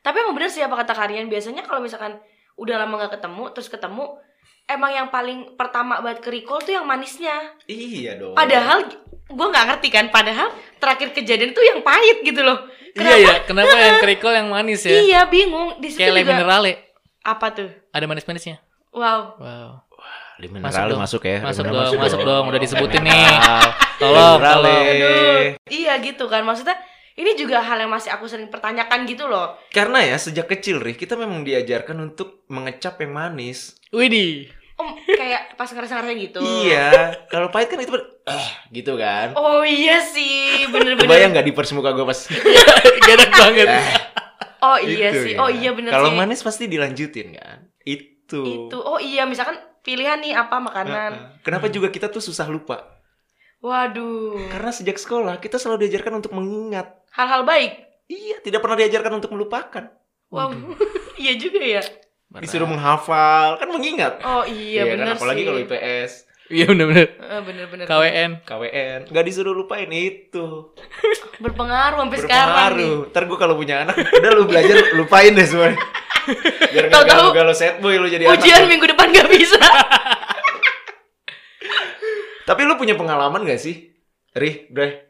Tapi 0.00 0.16
emang 0.16 0.32
bener 0.32 0.48
sih 0.48 0.60
apa 0.60 0.74
kata 0.76 0.92
Karian 0.92 1.26
biasanya 1.26 1.62
kalau 1.62 1.78
misalkan 1.78 2.18
udah 2.60 2.76
lama 2.76 2.92
nggak 2.98 3.16
ketemu 3.16 3.44
terus 3.50 3.66
ketemu 3.66 4.04
emang 4.66 4.92
yang 4.92 5.08
paling 5.08 5.56
pertama 5.56 5.98
banget 5.98 6.20
ke 6.20 6.30
recall 6.30 6.60
tuh 6.60 6.70
yang 6.70 6.84
manisnya. 6.84 7.56
Iya 7.64 8.20
dong. 8.20 8.36
Padahal 8.36 8.86
gue 9.26 9.46
nggak 9.48 9.66
ngerti 9.66 9.88
kan. 9.88 10.06
Padahal 10.08 10.52
terakhir 10.76 11.10
kejadian 11.10 11.50
tuh 11.50 11.64
yang 11.64 11.80
pahit 11.80 12.20
gitu 12.22 12.44
loh. 12.44 12.68
Iya 12.92 13.16
ya. 13.16 13.34
Kenapa 13.42 13.72
yang 13.72 13.98
kerikol 13.98 14.30
yang 14.30 14.46
manis 14.46 14.84
ya? 14.84 14.92
Iya 14.92 15.20
bingung 15.26 15.80
di 15.80 15.88
situ 15.88 15.98
Kayak 15.98 16.22
juga. 16.22 16.30
minerale. 16.36 16.72
Apa 17.20 17.46
tuh? 17.50 17.68
Ada 17.90 18.04
manis-manisnya. 18.04 18.62
Wow. 18.90 19.38
Wow. 19.38 19.70
Di 20.40 20.48
Masuk 20.48 20.56
mineral 20.56 20.86
dong. 20.88 21.00
masuk 21.02 21.22
ya. 21.22 21.38
Masuk 21.44 21.62
Mineral 21.68 21.84
dong, 21.84 22.00
masuk 22.00 22.20
dong. 22.24 22.44
Udah 22.48 22.60
disebutin 22.60 23.00
nih. 23.06 23.12
Mineral. 23.12 23.66
Tolong, 23.98 24.36
Mineral, 24.38 24.54
tolong. 24.56 24.84
Iya 25.68 25.92
gitu 26.00 26.24
kan. 26.26 26.42
Maksudnya 26.42 26.76
ini 27.20 27.36
juga 27.36 27.60
hal 27.60 27.76
yang 27.78 27.92
masih 27.92 28.08
aku 28.08 28.24
sering 28.24 28.48
pertanyakan 28.48 29.04
gitu 29.04 29.28
loh. 29.28 29.60
Karena 29.68 30.00
ya 30.00 30.16
sejak 30.16 30.48
kecil 30.48 30.80
Rih, 30.80 30.96
kita 30.96 31.14
memang 31.14 31.44
diajarkan 31.44 32.00
untuk 32.02 32.48
mengecap 32.48 32.96
yang 32.98 33.12
manis. 33.12 33.76
Widih. 33.92 34.48
Om 34.74 34.96
kayak 35.04 35.54
pas 35.54 35.68
ngerasa-ngerasa 35.68 36.16
gitu. 36.16 36.40
Iya, 36.40 36.88
kalau 37.28 37.52
pahit 37.52 37.68
kan 37.68 37.76
itu 37.76 37.92
ber- 37.92 38.24
ah 38.24 38.48
gitu 38.72 38.96
kan. 38.96 39.36
Oh 39.36 39.60
iya 39.60 40.00
sih, 40.00 40.64
bener-bener. 40.66 41.04
Kebayang 41.04 41.36
nggak 41.36 41.44
di 41.44 41.52
pers 41.52 41.76
muka 41.76 41.92
gue 41.92 42.00
pas 42.02 42.16
Gak 43.04 43.12
enak 43.12 43.30
banget. 43.30 43.68
Eh, 43.68 43.86
Oh 44.60 44.76
iya 44.76 45.08
gitu 45.08 45.20
sih. 45.24 45.32
ya. 45.36 45.38
Oh 45.40 45.48
iya 45.48 45.70
bener 45.72 45.88
Kalau 45.88 46.08
sih. 46.08 46.16
manis 46.16 46.40
pasti 46.40 46.64
dilanjutin 46.64 47.32
kan. 47.32 47.68
Itu. 47.80 48.40
Itu. 48.40 48.76
Oh 48.76 48.96
iya, 48.96 49.24
misalkan 49.24 49.56
pilihan 49.80 50.16
nih 50.16 50.32
apa 50.32 50.56
makanan. 50.56 51.40
Kenapa 51.40 51.68
juga 51.68 51.88
kita 51.88 52.08
tuh 52.08 52.20
susah 52.20 52.44
lupa? 52.44 52.99
Waduh. 53.60 54.48
Karena 54.48 54.72
sejak 54.72 54.96
sekolah 54.96 55.36
kita 55.36 55.60
selalu 55.60 55.86
diajarkan 55.86 56.24
untuk 56.24 56.32
mengingat. 56.32 57.04
Hal-hal 57.12 57.44
baik. 57.44 57.72
Iya, 58.10 58.42
tidak 58.42 58.64
pernah 58.64 58.80
diajarkan 58.80 59.12
untuk 59.20 59.30
melupakan. 59.36 59.84
Wow. 60.32 60.50
iya 61.22 61.36
juga 61.36 61.60
ya. 61.60 61.82
Disuruh 62.40 62.66
menghafal, 62.66 63.58
kan 63.58 63.68
mengingat. 63.68 64.22
Oh 64.22 64.46
iya, 64.46 64.86
kan? 64.86 64.90
bener 64.96 65.06
apalagi 65.18 65.42
sih. 65.42 65.46
kalau 65.46 65.60
IPS, 65.66 66.12
Iya 66.50 66.66
bener-bener. 66.66 67.14
Eh, 67.14 67.40
bener-bener. 67.46 67.86
KWN. 67.86 68.30
KWN, 68.42 69.00
nggak 69.06 69.24
disuruh 69.30 69.54
lupain 69.54 69.86
itu. 69.86 70.74
Berpengaruh 71.44 72.02
sampai 72.02 72.18
sekarang 72.18 72.50
nih. 72.74 72.90
Berpengaruh. 72.90 73.10
Ntar 73.14 73.22
gue 73.30 73.38
kalau 73.38 73.54
punya 73.54 73.86
anak, 73.86 73.94
udah 73.94 74.30
lu 74.34 74.50
belajar 74.50 74.76
lupain 74.98 75.30
deh 75.30 75.46
semuanya. 75.46 75.78
Biar 76.74 76.90
Tahu-tahu 76.90 77.30
galau-galau 77.30 77.54
sad 77.54 77.78
boy 77.78 77.96
lu 77.96 78.10
jadi 78.10 78.26
Ujian 78.26 78.66
anak. 78.66 78.68
minggu 78.68 78.86
depan 78.90 79.14
gak 79.14 79.30
bisa. 79.30 79.58
Tapi 82.50 82.66
lu 82.66 82.74
punya 82.74 82.98
pengalaman 82.98 83.46
gak 83.46 83.62
sih? 83.62 83.94
Rih, 84.34 84.66
Bray. 84.74 85.06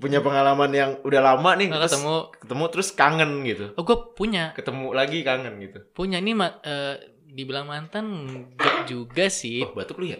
Punya 0.00 0.24
pengalaman 0.24 0.72
yang 0.72 0.90
udah 1.04 1.20
lama 1.20 1.52
nih 1.54 1.68
Nggak 1.68 1.84
terus 1.84 1.92
ketemu. 1.92 2.16
ketemu 2.40 2.64
terus 2.72 2.88
kangen 2.90 3.30
gitu. 3.44 3.66
Oh 3.76 3.84
gue 3.84 3.98
punya. 4.16 4.56
Ketemu 4.56 4.96
lagi 4.96 5.20
kangen 5.20 5.60
gitu. 5.60 5.78
Punya 5.92 6.18
nih 6.18 6.32
ma- 6.32 6.58
eh, 6.64 6.96
dibilang 7.28 7.68
mantan 7.68 8.08
enggak 8.26 8.88
juga 8.88 9.28
sih. 9.28 9.60
Oh, 9.60 9.76
batuk 9.76 10.00
lu 10.00 10.10
ya? 10.10 10.18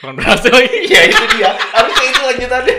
Bukan 0.00 0.14
berhasil 0.16 0.48
lagi. 0.50 0.72
Iya, 0.88 1.00
itu 1.12 1.24
dia. 1.36 1.50
Harusnya 1.54 2.04
itu 2.08 2.20
lanjutannya. 2.24 2.76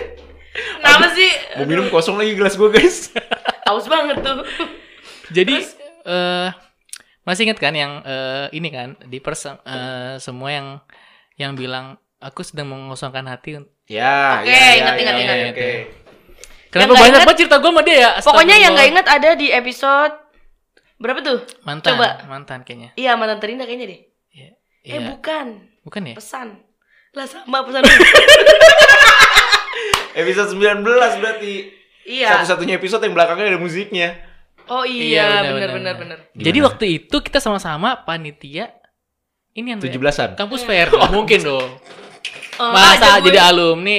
Kenapa 0.51 1.07
sih? 1.15 1.31
Mau 1.55 1.65
minum 1.69 1.85
kosong 1.87 2.17
lagi 2.19 2.33
gelas 2.35 2.57
gue, 2.57 2.67
guys. 2.67 3.13
Haus 3.69 3.85
banget 3.87 4.19
tuh. 4.19 4.41
Jadi 5.31 5.55
eh 6.03 6.49
masih 7.23 7.47
ingat 7.47 7.61
kan 7.61 7.71
yang 7.71 8.01
eh, 8.03 8.49
ini 8.51 8.67
kan 8.73 8.97
di 9.07 9.21
pers 9.21 9.45
eh, 9.47 10.17
semua 10.17 10.49
yang 10.51 10.67
yang 11.41 11.57
bilang 11.57 11.85
aku 12.17 12.45
sedang 12.45 12.69
mengosongkan 12.69 13.25
hati. 13.25 13.57
Ya, 13.89 14.39
Oke, 14.39 14.47
ya, 14.47 14.53
ya, 14.53 14.71
ingat, 14.77 14.93
ya, 14.93 15.01
ingat, 15.01 15.15
ya, 15.17 15.23
ingat. 15.25 15.51
Oke. 15.51 15.69
Kenapa 16.69 16.91
nggak 16.93 17.03
banyak 17.03 17.19
banget 17.25 17.37
cerita 17.37 17.55
gue 17.57 17.67
sama 17.67 17.81
dia 17.81 17.95
ya? 17.97 18.09
Pokoknya 18.21 18.55
yang 18.55 18.71
gak 18.71 18.87
Astagfirullah. 18.87 18.91
inget 18.93 19.07
ada 19.09 19.29
di 19.35 19.47
episode 19.49 20.13
berapa 20.95 21.19
tuh? 21.19 21.37
mantan, 21.65 21.91
Coba. 21.97 22.07
mantan 22.29 22.59
kayaknya. 22.61 22.89
Iya, 22.95 23.11
mantan 23.17 23.41
terindah 23.41 23.65
kayaknya 23.65 23.87
deh. 23.89 24.01
Iya. 24.31 24.49
Eh 24.87 25.01
bukan, 25.03 25.47
Bukan 25.81 26.01
ya? 26.07 26.15
pesan. 26.15 26.61
Lah 27.11 27.25
sama 27.25 27.65
pesan. 27.65 27.83
Episode 30.13 30.49
19 30.53 30.83
berarti. 31.19 31.53
iya. 32.03 32.35
Satu-satunya 32.35 32.75
episode 32.75 32.99
yang 33.01 33.15
belakangnya 33.15 33.55
ada 33.55 33.59
musiknya. 33.59 34.09
Oh 34.67 34.83
Iya, 34.83 35.43
iya, 35.43 35.51
benar, 35.51 35.69
benar 35.75 35.95
benar. 35.97 36.17
Jadi 36.31 36.59
waktu 36.61 36.85
itu 36.99 37.17
kita 37.19 37.39
sama-sama 37.39 38.03
panitia 38.03 38.71
ini 39.53 39.67
yang 39.69 39.79
17-an. 39.79 40.35
kampus 40.35 40.61
fair. 40.63 40.87
Nggak 40.87 41.11
mungkin 41.17 41.39
dong. 41.41 41.69
Oh, 42.57 42.71
Masa 42.71 43.19
jadi 43.19 43.35
gue. 43.35 43.47
alumni 43.47 43.97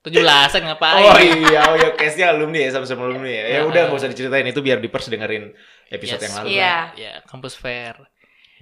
17-an 0.00 0.62
ngapain? 0.66 1.00
Oh 1.02 1.16
iya, 1.16 1.60
oh 1.64 1.74
iya, 1.74 1.88
case-nya 1.94 2.30
alumni 2.30 2.60
ya, 2.60 2.70
sama-sama 2.70 3.08
alumni 3.08 3.30
ya. 3.30 3.44
Ya 3.44 3.56
Ya. 3.56 3.60
udah 3.64 3.88
nggak 3.88 3.96
usah 3.96 4.08
diceritain 4.08 4.44
itu 4.44 4.60
biar 4.60 4.76
di 4.76 4.86
pers 4.86 5.08
dengerin 5.08 5.50
episode 5.88 6.20
Yes. 6.20 6.24
yang 6.24 6.34
lalu. 6.36 6.46
Iya. 6.52 6.76
Ya, 6.94 7.12
kampus 7.24 7.56
fair. 7.56 7.96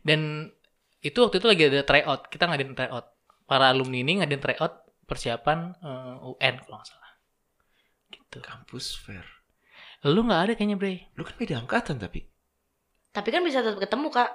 Dan 0.01 0.51
itu 0.99 1.19
waktu 1.19 1.37
itu 1.37 1.47
lagi 1.47 1.63
ada 1.67 1.83
tryout. 1.83 2.31
Kita 2.31 2.47
ngadain 2.47 2.73
tryout. 2.73 3.07
Para 3.43 3.69
alumni 3.69 3.99
ini 3.99 4.23
ngadain 4.23 4.39
tryout 4.39 4.75
persiapan 5.03 5.75
eh, 5.75 6.15
UN 6.23 6.55
kalau 6.61 6.79
nggak 6.79 6.89
salah. 6.89 7.13
Gitu. 8.09 8.39
Kampus 8.39 8.95
fair. 8.97 9.27
Lu 10.05 10.23
nggak 10.23 10.41
ada 10.41 10.53
kayaknya, 10.55 10.75
Bre. 10.75 11.11
Lu 11.15 11.23
kan 11.23 11.35
beda 11.35 11.59
angkatan 11.59 11.99
tapi. 11.99 12.27
Tapi 13.11 13.29
kan 13.29 13.43
bisa 13.43 13.61
tetap 13.61 13.79
ketemu, 13.79 14.09
Kak. 14.09 14.31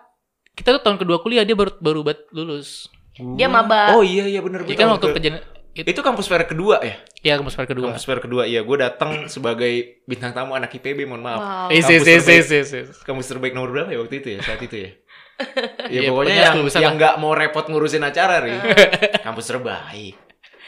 Kita 0.57 0.73
tuh 0.73 0.81
tahun 0.81 0.97
kedua 0.97 1.21
kuliah 1.21 1.45
dia 1.45 1.53
baru 1.53 1.77
baru 1.77 2.01
bat 2.01 2.19
lulus. 2.33 2.89
Dia 3.37 3.45
maba. 3.45 3.93
Oh 3.93 4.01
iya 4.01 4.25
iya 4.25 4.41
bener 4.41 4.65
Jadi 4.65 4.73
bener. 4.73 4.81
kan 4.81 4.87
waktu 4.97 5.07
kejadian 5.13 5.41
itu 5.77 5.93
itu 5.93 6.01
kampus 6.01 6.25
fair 6.25 6.41
kedua 6.49 6.81
ya? 6.81 6.97
ya 7.21 7.33
kampus 7.37 7.53
fair 7.53 7.69
kedua. 7.69 7.93
Kampus 7.93 8.05
fair 8.09 8.17
kedua 8.17 8.49
iya. 8.49 8.65
Gue 8.65 8.81
datang 8.81 9.29
sebagai 9.29 10.01
bintang 10.09 10.33
tamu 10.33 10.57
anak 10.57 10.73
IPB, 10.73 11.05
mohon 11.05 11.21
maaf. 11.21 11.37
Wow. 11.37 11.69
Kampus 11.69 11.85
sis, 11.85 12.01
sis, 12.01 12.25
terbaik. 12.25 12.43
sis, 12.49 12.65
sis. 12.65 12.87
Kampus 13.05 13.25
terbaik 13.29 13.53
nomor 13.53 13.69
berapa 13.69 13.89
ya 13.93 14.01
waktu 14.01 14.25
itu 14.25 14.27
ya 14.33 14.39
saat 14.41 14.57
itu 14.65 14.73
ya? 14.73 14.89
ya 15.93 16.01
Iya, 16.01 16.09
pokoknya 16.09 16.33
pokoknya 16.33 16.41
yang 16.41 16.57
yang 16.81 16.93
nggak 16.97 17.13
mau 17.21 17.37
repot 17.37 17.65
ngurusin 17.69 18.01
acara 18.01 18.41
ri. 18.41 18.57
Kampus 19.25 19.45
terbaik. 19.53 20.17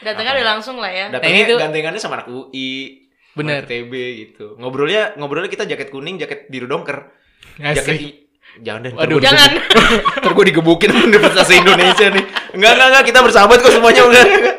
Datangnya 0.06 0.32
udah 0.38 0.46
langsung 0.54 0.78
lah 0.78 0.90
ya. 0.94 1.06
Datangnya 1.10 1.42
itu- 1.42 1.58
gantengannya 1.58 1.98
sama 1.98 2.22
anak 2.22 2.30
UI. 2.30 3.02
Bener. 3.34 3.66
TB 3.66 3.92
gitu. 4.14 4.46
Ngobrolnya 4.62 5.18
ngobrolnya 5.18 5.50
kita 5.50 5.66
jaket 5.66 5.90
kuning, 5.90 6.22
jaket 6.22 6.46
biru 6.46 6.70
dongker. 6.70 7.10
Jaket 7.58 8.29
Jangan 8.58 8.80
deh. 8.82 8.92
Waduh, 8.92 9.18
Jangan. 9.22 9.50
Ntar 10.20 10.32
gue 10.34 10.44
digebukin 10.50 10.90
sama 10.90 11.06
Universitas 11.06 11.48
Indonesia 11.54 12.06
nih. 12.10 12.24
Enggak, 12.58 12.72
enggak, 12.74 12.88
enggak. 12.90 13.04
Kita 13.06 13.18
bersahabat 13.22 13.58
kok 13.62 13.72
semuanya. 13.72 14.02
Enggak, 14.04 14.24
enggak. 14.26 14.56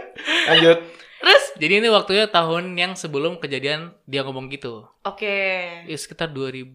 Lanjut. 0.48 0.77
Terus 1.21 1.43
Jadi 1.62 1.74
ini 1.77 1.88
waktunya 1.93 2.25
tahun 2.25 2.74
yang 2.74 2.98
sebelum 2.98 3.38
kejadian 3.38 3.93
dia 4.10 4.25
ngomong 4.25 4.50
gitu. 4.50 4.88
oke. 5.03 5.38
Ya, 5.86 5.98
sekitar 6.00 6.33
2000. 6.33 6.65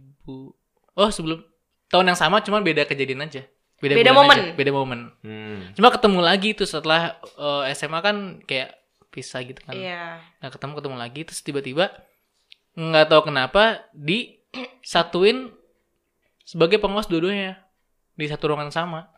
Oh, 0.94 1.10
sebelum 1.10 1.42
tahun 1.88 2.14
yang 2.14 2.18
sama 2.18 2.38
cuman 2.40 2.62
beda 2.62 2.86
kejadian 2.86 3.26
aja. 3.26 3.42
Beda 3.76 3.98
bulan 3.98 4.14
momen. 4.14 4.38
aja, 4.38 4.52
Beda 4.54 4.70
momen. 4.72 5.00
Hmm. 5.20 5.74
Cuma 5.74 5.90
ketemu 5.90 6.20
lagi 6.22 6.54
tuh 6.54 6.64
setelah 6.64 7.18
eh, 7.36 7.74
SMA 7.74 7.98
kan 8.00 8.16
kayak 8.46 8.72
pisah 9.10 9.42
gitu 9.42 9.60
kan. 9.60 9.74
Iya. 9.74 10.22
Nah, 10.40 10.48
ketemu 10.48 10.72
ketemu 10.78 10.96
lagi 10.96 11.20
terus 11.26 11.40
tiba-tiba 11.42 11.90
nggak 12.76 13.08
tahu 13.08 13.32
kenapa 13.32 13.88
disatuin 13.92 15.50
sebagai 16.46 16.78
pengawas 16.78 17.10
dua-duanya 17.10 17.58
di 18.14 18.24
satu 18.30 18.54
ruangan 18.54 18.70
sama. 18.70 19.10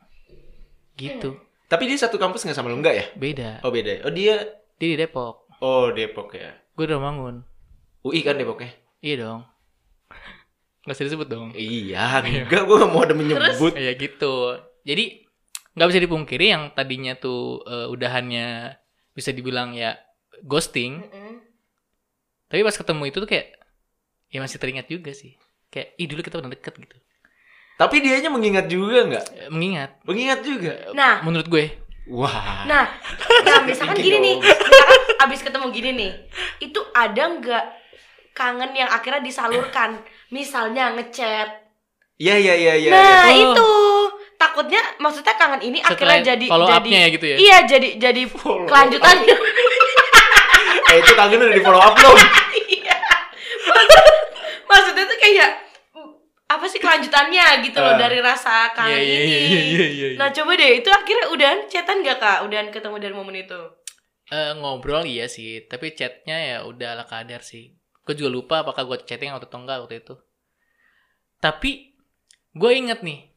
Gitu. 0.96 1.36
Tapi 1.68 1.84
dia 1.84 2.00
satu 2.00 2.16
kampus 2.16 2.48
nggak 2.48 2.56
sama 2.56 2.72
lu 2.72 2.80
enggak 2.80 2.96
ya? 2.96 3.04
Beda. 3.12 3.50
Oh 3.60 3.68
beda. 3.68 4.08
Oh 4.08 4.12
dia. 4.12 4.48
Dia 4.80 4.88
di 4.88 4.96
Depok. 4.96 5.44
Oh 5.60 5.92
Depok 5.92 6.32
ya. 6.32 6.56
Gue 6.72 6.88
udah 6.88 6.96
bangun. 6.96 7.44
UI 8.00 8.24
kan 8.24 8.40
Depoknya. 8.40 8.72
Iya 9.04 9.14
dong. 9.28 9.40
Gak 10.88 10.96
usah 10.96 11.04
disebut 11.04 11.28
dong. 11.28 11.52
Iya, 11.52 12.24
enggak. 12.24 12.64
Gue 12.64 12.76
nggak 12.80 12.90
mau 12.90 13.04
ada 13.04 13.12
menyebut. 13.12 13.76
Ya 13.76 13.92
gitu. 13.92 14.56
Jadi 14.88 15.28
nggak 15.76 15.88
bisa 15.92 16.00
dipungkiri 16.00 16.46
yang 16.48 16.72
tadinya 16.72 17.12
tuh 17.14 17.60
eh, 17.68 17.92
udahannya 17.92 18.72
bisa 19.12 19.36
dibilang 19.36 19.76
ya 19.76 20.00
ghosting. 20.48 21.04
Mm-mm. 21.04 21.44
Tapi 22.48 22.64
pas 22.64 22.72
ketemu 22.72 23.02
itu 23.12 23.20
tuh 23.20 23.28
kayak 23.28 23.60
ya 24.32 24.40
masih 24.40 24.56
teringat 24.56 24.88
juga 24.88 25.12
sih. 25.12 25.36
Kayak 25.68 25.92
ih 26.00 26.08
dulu 26.08 26.20
kita 26.24 26.40
pernah 26.40 26.56
deket 26.56 26.72
gitu. 26.80 26.96
Tapi 27.78 28.02
dianya 28.02 28.26
mengingat 28.26 28.66
juga 28.66 29.06
nggak? 29.06 29.54
Mengingat. 29.54 30.02
Mengingat 30.02 30.42
juga. 30.42 30.74
Nah, 30.98 31.22
Menurut 31.22 31.46
gue. 31.46 31.64
Wah. 32.08 32.64
nah, 32.66 32.88
nah 33.44 33.60
misalkan 33.68 33.94
gini 34.00 34.18
nih, 34.18 34.36
misalkan 34.40 35.00
abis 35.28 35.40
ketemu 35.44 35.66
gini 35.70 35.90
nih, 35.92 36.12
itu 36.58 36.80
ada 36.96 37.36
nggak 37.36 37.64
kangen 38.32 38.72
yang 38.74 38.88
akhirnya 38.90 39.20
disalurkan? 39.20 40.00
Misalnya 40.32 40.96
ngechat. 40.96 41.68
Iya 42.18 42.34
iya 42.34 42.54
iya 42.58 42.74
iya. 42.74 42.90
nah 42.90 43.30
iya. 43.30 43.46
Oh. 43.46 43.54
itu 43.54 43.70
takutnya 44.34 44.82
maksudnya 44.98 45.38
kangen 45.38 45.62
ini 45.62 45.78
akhirnya 45.78 46.18
Setelah 46.18 46.26
jadi 46.34 46.46
follow 46.50 46.66
jadi 46.66 46.78
up-nya 46.82 46.98
ya 46.98 47.08
gitu 47.14 47.26
ya? 47.30 47.36
Iya 47.38 47.58
jadi 47.68 47.88
jadi 47.94 48.22
Follow 48.26 48.64
up. 48.66 48.68
kelanjutannya. 48.74 49.36
Eh 50.88 51.04
itu 51.04 51.12
kangen 51.12 51.38
udah 51.44 51.52
di 51.52 51.62
follow 51.62 51.82
up 51.84 51.94
belum? 51.94 52.16
Iya. 52.80 52.96
Maksudnya 54.64 55.04
tuh 55.04 55.18
kayak 55.20 55.67
apa 56.48 56.64
sih 56.64 56.80
kelanjutannya 56.80 57.60
gitu 57.60 57.76
loh 57.76 57.92
Ah. 57.92 58.00
dari 58.00 58.18
rasa 58.18 58.72
kangen 58.72 58.96
Iya, 58.96 59.04
iya, 59.04 59.18
ini. 59.20 59.28
iya, 59.28 59.38
iya, 59.38 59.60
iya, 59.86 59.86
iya. 59.86 60.16
Nah 60.16 60.32
coba 60.32 60.56
deh 60.56 60.80
itu 60.80 60.88
akhirnya 60.88 61.26
udahan 61.28 61.60
chatan 61.68 62.00
gak 62.00 62.16
kak? 62.16 62.38
Udahan 62.42 62.68
ketemu 62.68 62.96
dari 62.96 63.12
momen 63.12 63.36
itu? 63.36 63.60
Eh, 64.28 64.52
ngobrol 64.56 65.04
iya 65.04 65.24
sih, 65.24 65.64
tapi 65.64 65.92
chatnya 65.92 66.36
ya 66.36 66.56
udah 66.64 66.96
ala 66.96 67.04
kadar 67.04 67.40
sih. 67.40 67.76
Gue 68.00 68.12
juga 68.12 68.30
lupa 68.30 68.56
apakah 68.60 68.84
gue 68.84 68.96
chatting 69.04 69.28
atau 69.28 69.44
enggak 69.54 69.84
waktu 69.84 70.00
itu. 70.00 70.16
Tapi 71.38 71.94
gue 72.52 72.70
inget 72.72 73.00
nih, 73.00 73.28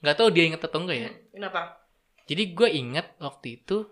nggak 0.00 0.16
tahu 0.16 0.28
dia 0.30 0.44
inget 0.46 0.62
atau 0.62 0.78
enggak 0.80 0.98
ya. 0.98 1.10
Kenapa? 1.30 1.82
Jadi 2.26 2.42
gue 2.50 2.68
inget 2.70 3.06
waktu 3.18 3.58
itu 3.58 3.86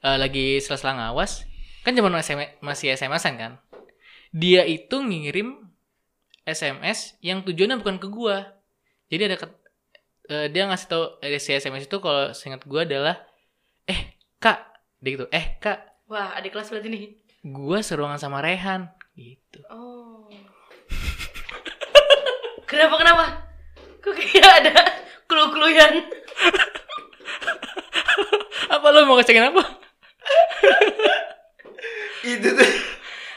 eh, 0.00 0.16
lagi 0.16 0.60
sela-sela 0.60 0.96
ngawas, 0.96 1.44
kan 1.80 1.92
zaman 1.92 2.12
SM, 2.14 2.60
masih 2.60 2.92
SMS-an 2.92 3.34
kan. 3.36 3.52
Dia 4.30 4.64
itu 4.64 4.96
ngirim 4.96 5.69
SMS 6.50 6.98
yang 7.18 7.40
tujuannya 7.40 7.78
bukan 7.78 7.96
ke 7.96 8.06
gue. 8.06 8.36
Jadi 9.08 9.22
ada 9.24 9.36
ket- 9.36 9.60
eh, 10.26 10.46
dia 10.46 10.64
ngasih 10.64 10.86
tahu 10.86 11.04
eh, 11.20 11.36
si 11.36 11.50
SMS 11.50 11.84
itu 11.84 11.96
kalau 11.96 12.30
seingat 12.30 12.62
gue 12.62 12.80
adalah 12.80 13.18
eh 13.84 14.14
kak 14.36 14.58
dia 14.98 15.10
gitu 15.12 15.26
eh 15.28 15.56
kak 15.56 15.78
Wah 16.06 16.34
adik 16.34 16.50
kelas 16.50 16.68
berarti 16.68 16.86
nih. 16.86 17.02
gue 17.42 17.78
seruangan 17.80 18.16
sama 18.16 18.38
Rehan 18.38 18.86
gitu 19.12 19.62
Oh. 19.66 20.26
kenapa 22.64 22.94
kenapa? 22.96 23.24
Kok 23.98 24.12
kayak 24.12 24.50
ada 24.60 24.72
clue-cluean? 25.24 26.04
apa 28.70 28.86
lo 28.88 29.02
mau 29.02 29.16
ngecekin 29.16 29.42
apa 29.44 29.62
itu 32.22 32.48
tuh 32.48 32.70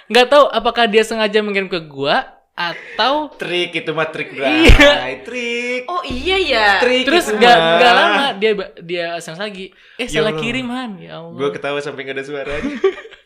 nggak 0.06 0.28
tahu 0.28 0.46
apakah 0.48 0.86
dia 0.86 1.02
sengaja 1.02 1.40
mengirim 1.40 1.66
ke 1.66 1.80
gue 1.80 2.16
atau 2.54 3.34
trik 3.34 3.74
itu 3.74 3.92
mah 3.92 4.08
trik 4.08 4.30
bro. 4.32 4.46
Iya. 4.46 5.18
trik. 5.20 5.82
Oh 5.88 6.02
iya 6.04 6.38
ya. 6.38 6.68
Trik 6.78 7.04
terus 7.04 7.26
mah. 7.28 7.42
nggak 7.42 7.92
lama 7.92 8.26
dia 8.36 8.52
dia 8.80 9.06
SMS 9.18 9.42
lagi 9.42 9.66
eh 9.96 10.06
Ya 10.06 10.22
salah 10.22 10.30
Allah. 10.30 10.40
kirim 10.40 10.68
han 10.68 10.92
ya 10.96 11.18
Allah 11.18 11.34
Gue 11.34 11.50
ketawa 11.50 11.80
sampai 11.80 12.04
gak 12.04 12.14
ada 12.14 12.24
suaranya. 12.24 12.78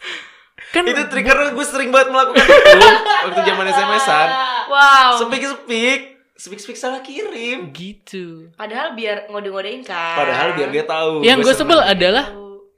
kan 0.73 0.83
itu 0.83 1.01
trik 1.07 1.23
karena 1.23 1.51
gue 1.51 1.65
sering 1.65 1.89
banget 1.89 2.07
melakukan 2.09 2.39
itu 2.39 2.87
waktu 3.25 3.41
zaman 3.41 3.65
SMS-an. 3.67 4.27
Wow. 4.67 5.11
Speak 5.17 5.43
speak, 5.43 6.01
speak 6.33 6.59
speak 6.59 6.77
salah 6.77 6.99
kirim. 7.01 7.71
gitu 7.71 8.51
Padahal 8.53 8.91
biar 8.93 9.27
ngode-ngodein 9.27 9.83
kan. 9.83 10.15
Padahal 10.17 10.55
biar 10.55 10.69
dia 10.69 10.83
tahu. 10.83 11.19
yang 11.21 11.39
gua 11.39 11.51
gue 11.51 11.53
sebel 11.53 11.79
adalah 11.79 12.31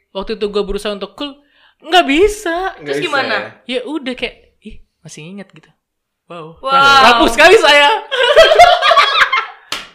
waktu 0.10 0.34
itu 0.34 0.46
gue 0.48 0.64
berusaha 0.64 0.90
untuk 0.92 1.14
cool 1.14 1.38
nggak 1.80 2.06
bisa 2.06 2.74
Nggak 2.76 2.90
Terus 2.90 2.98
bisa 2.98 3.06
gimana? 3.06 3.36
ya. 3.64 3.80
ya 3.80 3.82
udah 3.86 4.14
kayak 4.14 4.36
ih 4.60 4.76
masih 5.00 5.24
ingat 5.28 5.48
gitu 5.50 5.70
wow, 6.30 6.48
Wow. 6.62 7.02
rapuh 7.04 7.28
sekali 7.28 7.58
saya 7.58 7.90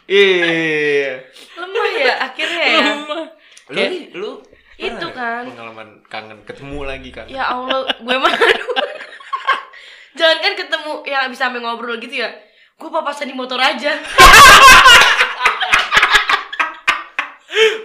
Iya. 0.05 1.16
Lemah 1.57 1.88
ya 1.97 2.14
akhirnya 2.20 2.61
ya. 2.68 2.81
Lemah. 2.92 3.25
Lu 3.73 3.81
nih, 3.81 4.03
lu 4.12 4.31
Itu 4.77 5.01
nggak 5.01 5.16
kan. 5.16 5.44
pengalaman 5.49 5.88
kangen 6.05 6.38
ketemu 6.44 6.85
lagi 6.85 7.09
kan. 7.09 7.25
Ya 7.25 7.49
Allah, 7.49 7.88
gue 7.88 8.12
mah 8.12 8.29
Jangan 10.18 10.38
kan 10.38 10.53
ketemu 10.55 10.92
yang 11.09 11.33
bisa 11.33 11.49
sampai 11.49 11.64
ngobrol 11.64 11.97
gitu 11.97 12.20
ya. 12.20 12.29
Gue 12.77 12.92
papasan 12.92 13.33
di 13.33 13.35
motor 13.35 13.57
aja. 13.57 13.97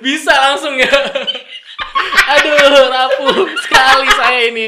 bisa 0.04 0.34
langsung 0.34 0.76
ya 0.76 0.90
aduh 2.30 2.88
rapuh 2.88 3.38
sekali 3.64 4.08
saya 4.14 4.42
ini 4.50 4.68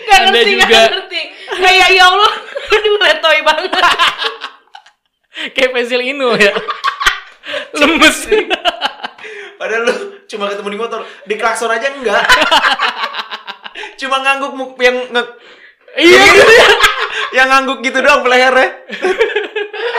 Gak 0.00 0.16
Anda 0.26 0.32
ngerti, 0.32 0.52
juga. 0.56 0.64
gak 0.80 0.90
ngerti. 0.96 1.20
Kayak 1.60 1.88
ya 1.92 2.04
Allah, 2.08 2.32
aduh 2.72 2.94
letoy 2.98 3.38
banget. 3.44 3.72
kayak 5.56 5.70
pensil 5.72 6.00
inu 6.00 6.36
ya 6.36 6.52
lemes 7.80 8.18
Padahal 9.60 9.82
lu 9.84 9.94
cuma 10.24 10.48
ketemu 10.48 10.68
di 10.72 10.78
motor, 10.80 11.00
di 11.28 11.34
klakson 11.36 11.68
aja 11.68 11.92
enggak. 11.92 12.24
cuma 14.00 14.24
ngangguk 14.24 14.52
muk 14.56 14.72
yang 14.80 14.96
nge 15.12 15.22
iya 16.00 16.20
gitu 16.32 16.48
ya 16.48 16.68
yang 17.36 17.48
ngangguk 17.52 17.78
gitu 17.84 18.00
doang 18.00 18.24
lehernya. 18.24 18.68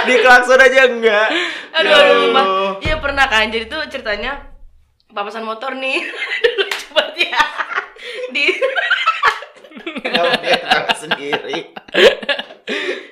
di 0.01 0.13
klakson 0.17 0.57
aja 0.57 0.89
enggak. 0.89 1.29
Aduh, 1.77 1.89
Ya 1.93 1.97
aduh. 2.01 2.69
Iya 2.81 2.95
pernah 2.97 3.29
kan. 3.29 3.53
Jadi 3.53 3.69
tuh 3.69 3.85
ceritanya 3.85 4.50
papasan 5.11 5.43
motor 5.43 5.71
nih. 5.73 5.99
Aduh, 6.01 6.53
lucu 6.59 6.87
banget 6.91 7.15
ya. 7.25 7.43
Di 8.29 8.45
sendiri? 10.93 11.57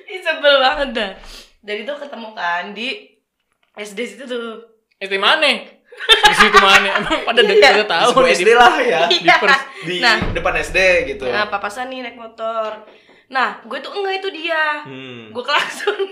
Ih, 0.06 0.20
sebel 0.20 0.54
banget 0.58 0.88
dah. 0.92 1.10
Jadi 1.60 1.80
tuh 1.82 1.96
ketemu 1.98 2.28
kan 2.32 2.64
di 2.70 2.88
SD 3.74 3.98
situ 4.06 4.24
tuh. 4.24 4.62
SD 4.98 5.16
mana 5.16 5.48
di 6.00 6.34
situ 6.34 6.56
mana 6.56 6.96
emang 6.96 7.24
pada 7.26 7.40
Iya. 7.40 7.50
udah 7.50 7.70
udah 7.74 7.88
tahu 7.88 8.08
Sebuah 8.14 8.24
nih 8.24 8.34
SD 8.34 8.50
lah 8.54 8.74
ya. 8.78 9.00
di 9.06 9.16
Iya. 9.20 9.36
pers- 9.36 9.68
Di 9.80 9.96
Nah. 9.98 10.16
depan 10.30 10.54
SD 10.56 10.78
gitu. 11.06 11.24
Nah, 11.26 11.44
papasan 11.46 11.88
nih 11.88 12.00
naik 12.00 12.16
motor. 12.16 12.84
Nah, 13.28 13.60
gue 13.62 13.78
tuh 13.78 13.92
enggak 13.92 14.14
itu 14.16 14.28
dia. 14.34 14.80
Hmm. 14.82 15.28
Gue 15.30 15.40
klakson. 15.40 15.96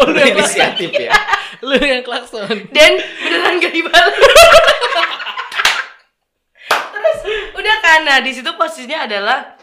oh, 0.00 0.06
lu 0.08 0.18
yang 0.20 0.36
inisiatif 0.36 0.90
ya. 0.92 1.12
lu 1.66 1.76
yang 1.76 2.02
klakson 2.04 2.68
Dan 2.70 2.92
beneran 3.00 3.60
gak 3.60 3.74
dibalik. 3.74 4.32
Terus 6.70 7.18
udah 7.56 7.76
kan, 7.82 8.00
nah 8.04 8.18
di 8.20 8.30
situ 8.32 8.50
posisinya 8.54 9.08
adalah 9.08 9.56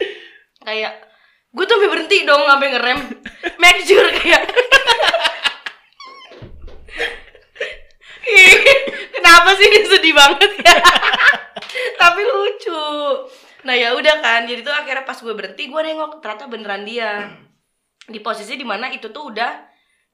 kayak 0.62 1.06
gue 1.48 1.64
tuh 1.64 1.80
sampai 1.80 1.90
berhenti 1.90 2.26
dong 2.28 2.44
sampai 2.44 2.68
ngerem. 2.74 3.00
Make 3.56 3.80
sure 3.86 4.08
kayak 4.20 4.42
Kenapa 9.18 9.56
sih 9.56 9.66
ini 9.66 9.80
sedih 9.88 10.14
banget 10.14 10.50
ya? 10.60 10.76
Tapi 12.00 12.20
lucu. 12.22 12.84
Nah 13.64 13.74
ya 13.74 13.96
udah 13.96 14.16
kan, 14.20 14.44
jadi 14.46 14.60
tuh 14.60 14.72
akhirnya 14.72 15.04
pas 15.04 15.18
gue 15.18 15.34
berhenti 15.34 15.66
gue 15.68 15.80
nengok 15.80 16.20
ternyata 16.20 16.46
beneran 16.46 16.84
dia 16.84 17.32
di 18.08 18.20
posisi 18.24 18.56
di 18.56 18.64
mana 18.64 18.88
itu 18.88 19.12
tuh 19.12 19.32
udah 19.34 19.52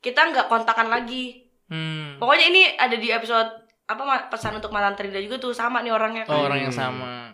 kita 0.05 0.21
nggak 0.29 0.47
kontakan 0.47 0.93
lagi. 0.93 1.49
hmm. 1.67 2.21
Pokoknya 2.21 2.47
ini 2.53 2.63
ada 2.77 2.93
di 2.95 3.09
episode 3.09 3.49
apa 3.85 4.29
pesan 4.29 4.57
untuk 4.57 4.69
mantan 4.69 4.93
Trida 4.95 5.21
juga 5.21 5.41
tuh 5.41 5.53
sama 5.53 5.81
nih 5.81 5.93
orangnya 5.93 6.25
kan. 6.25 6.37
oh, 6.37 6.45
orang 6.45 6.61
yang 6.63 6.75
sama 6.75 7.33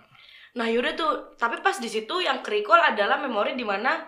Nah 0.51 0.67
yaudah 0.67 0.95
tuh, 0.95 1.13
tapi 1.39 1.63
pas 1.63 1.79
di 1.79 1.87
situ 1.87 2.11
yang 2.19 2.43
kerikol 2.43 2.75
adalah 2.75 3.19
memori 3.19 3.55
di 3.55 3.63
mana 3.63 4.03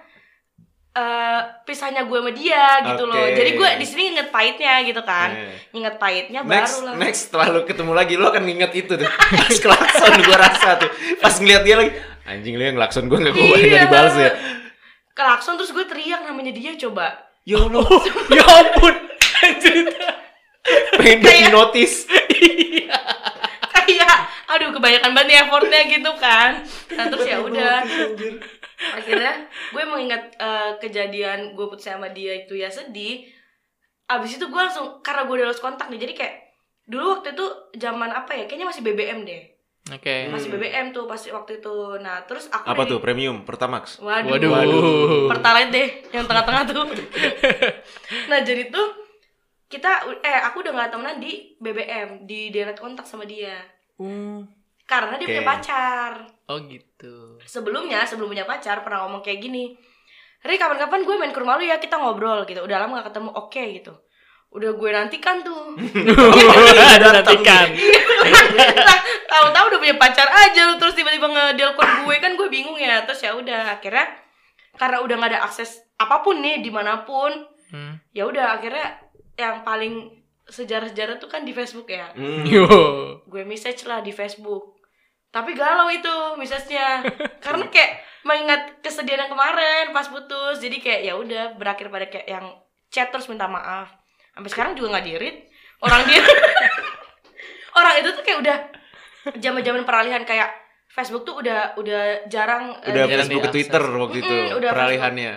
eh 0.93 1.41
pisahnya 1.65 2.05
gue 2.05 2.19
sama 2.21 2.33
dia 2.35 2.83
gitu 2.85 3.09
loh. 3.09 3.17
Oke. 3.17 3.33
Jadi 3.33 3.51
gue 3.57 3.69
di 3.81 3.87
sini 3.87 4.03
inget 4.13 4.29
pahitnya 4.29 4.83
gitu 4.85 5.01
kan. 5.01 5.33
Eh. 5.33 5.57
Inget 5.73 5.97
pahitnya 5.97 6.45
Next, 6.45 6.53
baru 6.77 6.79
lah. 6.85 6.95
next 7.01 7.21
setelah 7.31 7.47
lu 7.49 7.61
ketemu 7.65 7.93
lagi 7.97 8.15
lu 8.19 8.27
akan 8.29 8.43
nginget 8.45 8.73
itu 8.77 8.93
tuh. 9.01 9.09
Pas 9.41 9.57
klakson 9.57 10.13
gua 10.21 10.37
rasa 10.37 10.77
tuh. 10.77 10.91
Pas 11.17 11.33
ngeliat 11.33 11.63
dia 11.65 11.81
lagi, 11.81 11.97
anjing 12.29 12.55
lu 12.61 12.65
yang 12.69 12.77
klakson 12.77 13.09
gua 13.09 13.19
enggak 13.25 13.35
gua 13.41 13.57
Iya. 13.57 13.89
dibales 13.89 14.15
ya. 14.19 14.31
Klakson 15.13 15.57
terus 15.57 15.73
gue 15.73 15.85
teriak 15.85 16.25
namanya 16.25 16.53
dia 16.53 16.73
coba. 16.77 17.32
Ya 17.43 17.59
Allah, 17.59 17.87
ya 18.31 18.45
ampun. 18.47 18.95
Pengen 20.99 21.19
di 21.21 21.51
notice. 21.51 22.07
Kayak 23.73 24.17
aduh 24.47 24.71
kebanyakan 24.71 25.11
banget 25.17 25.29
nih 25.29 25.37
effortnya 25.43 25.81
gitu 25.91 26.13
kan. 26.23 26.63
Nah 26.95 27.05
terus 27.11 27.27
ya 27.27 27.43
udah. 27.43 27.83
akhirnya 28.83 29.47
gue 29.47 29.81
emang 29.83 30.01
ingat 30.03 30.23
eh, 30.43 30.71
kejadian 30.83 31.55
gue 31.55 31.67
putus 31.71 31.87
sama 31.87 32.11
dia 32.11 32.35
itu 32.35 32.59
ya 32.59 32.67
sedih 32.67 33.23
abis 34.11 34.37
itu 34.37 34.45
gue 34.51 34.61
langsung 34.61 35.01
karena 35.01 35.25
gue 35.25 35.35
udah 35.39 35.49
lost 35.49 35.63
kontak 35.63 35.87
nih 35.89 36.03
jadi 36.03 36.15
kayak 36.19 36.35
dulu 36.91 37.19
waktu 37.19 37.33
itu 37.33 37.47
zaman 37.79 38.11
apa 38.11 38.35
ya 38.35 38.45
kayaknya 38.51 38.69
masih 38.69 38.83
BBM 38.83 39.23
deh 39.23 39.52
Oke. 39.91 40.31
masih 40.31 40.47
BBM 40.49 40.95
tuh 40.95 41.05
pasti 41.05 41.29
waktu 41.29 41.59
itu 41.59 41.75
nah 41.99 42.23
terus 42.23 42.47
aku 42.47 42.65
Apa 42.65 42.87
tuh 42.87 43.03
premium 43.03 43.43
Pertamax? 43.43 43.99
waduh, 43.99 44.31
Waduh. 44.31 44.51
Waduh. 44.53 45.27
pertalite 45.27 45.71
deh 45.71 45.89
yang 46.13 46.23
tengah-tengah 46.23 46.63
tuh 46.65 46.87
nah 48.31 48.39
jadi 48.41 48.71
tuh 48.71 48.87
kita 49.67 49.91
eh 50.21 50.41
aku 50.45 50.63
udah 50.63 50.71
nggak 50.71 50.91
temenan 50.91 51.19
di 51.19 51.57
BBM 51.57 52.09
di 52.23 52.49
delete 52.49 52.79
kontak 52.79 53.03
sama 53.03 53.25
dia 53.25 53.59
karena 54.85 55.15
dia 55.15 55.27
Oke. 55.27 55.33
punya 55.33 55.45
pacar 55.45 56.13
Oh 56.47 56.59
gitu. 56.63 57.41
sebelumnya 57.43 58.05
sebelum 58.05 58.29
punya 58.29 58.45
pacar 58.45 58.83
pernah 58.83 59.03
ngomong 59.03 59.19
kayak 59.21 59.41
gini 59.41 59.75
Ri 60.43 60.59
kapan-kapan 60.59 61.03
gue 61.03 61.15
main 61.17 61.31
ke 61.31 61.39
rumah 61.39 61.55
lu 61.55 61.65
ya 61.65 61.79
kita 61.79 61.97
ngobrol 61.97 62.43
gitu 62.45 62.61
udah 62.61 62.79
lama 62.79 62.99
gak 62.99 63.11
ketemu 63.11 63.31
oke 63.33 63.63
gitu 63.73 63.95
udah 64.53 64.71
gue 64.77 64.91
nantikan 64.93 65.41
tuh. 65.41 65.73
Ada 66.97 67.09
nantikan. 67.21 67.67
Lah, 67.73 68.99
tahu-tahu 69.27 69.65
udah 69.73 69.79
punya 69.81 69.97
pacar 69.97 70.29
aja 70.29 70.69
lu 70.69 70.77
terus 70.77 70.93
tiba-tiba 70.93 71.25
ngedelkon 71.27 72.05
gue. 72.05 72.17
Kan 72.21 72.37
gue 72.37 72.49
bingung 72.53 72.77
ya. 72.77 73.03
Terus 73.09 73.25
ya 73.25 73.33
udah 73.33 73.81
akhirnya 73.81 74.13
karena 74.77 75.01
udah 75.05 75.15
nggak 75.21 75.31
ada 75.37 75.41
akses 75.45 75.85
apa 76.01 76.25
pun 76.25 76.41
nih 76.41 76.61
di 76.61 76.73
mana 76.73 77.05
pun 77.05 77.49
Hmm. 77.73 77.97
ya 78.13 78.29
udah 78.29 78.61
akhirnya 78.61 79.01
yang 79.41 79.65
paling 79.65 80.13
sejarah-sejarah 80.45 81.17
tuh 81.17 81.33
kan 81.33 81.41
di 81.49 81.57
Facebook 81.57 81.89
ya. 81.89 82.13
Hmm. 82.13 82.45
Gue 83.25 83.49
message 83.49 83.89
lah 83.89 84.05
di 84.05 84.13
Facebook. 84.13 84.77
Tapi 85.33 85.57
galau 85.57 85.89
itu 85.89 86.13
message-nya. 86.37 87.01
Karena 87.41 87.65
kayak 87.73 88.05
mengingat 88.29 88.85
kesedihan 88.85 89.25
yang 89.25 89.33
kemarin 89.33 89.89
pas 89.97 90.05
putus. 90.05 90.61
Jadi 90.61 90.85
kayak 90.85 91.01
ya 91.01 91.15
udah 91.17 91.57
berakhir 91.57 91.89
pada 91.89 92.13
kayak 92.13 92.29
yang 92.29 92.47
chat 92.93 93.09
terus 93.09 93.25
minta 93.33 93.49
maaf 93.49 93.89
sampai 94.33 94.49
sekarang 94.49 94.73
juga 94.73 94.89
nggak 94.91 95.07
dirit 95.07 95.37
orang 95.79 96.03
dia 96.05 96.23
orang 97.79 97.95
itu 97.99 98.09
tuh 98.11 98.23
kayak 98.23 98.39
udah 98.41 98.57
zaman 99.37 99.61
zaman 99.61 99.83
peralihan 99.83 100.23
kayak 100.23 100.51
Facebook 100.89 101.25
tuh 101.25 101.39
udah 101.39 101.73
udah 101.75 102.03
jarang 102.27 102.77
eh, 102.79 102.93
Udah 102.93 103.05
Jarang 103.07 103.19
Facebook 103.23 103.43
ke. 103.43 103.51
Twitter 103.51 103.83
waktu 103.83 104.19
itu 104.19 104.35
Mm-mm, 104.35 104.59
udah 104.59 104.71
peralihannya. 104.71 105.33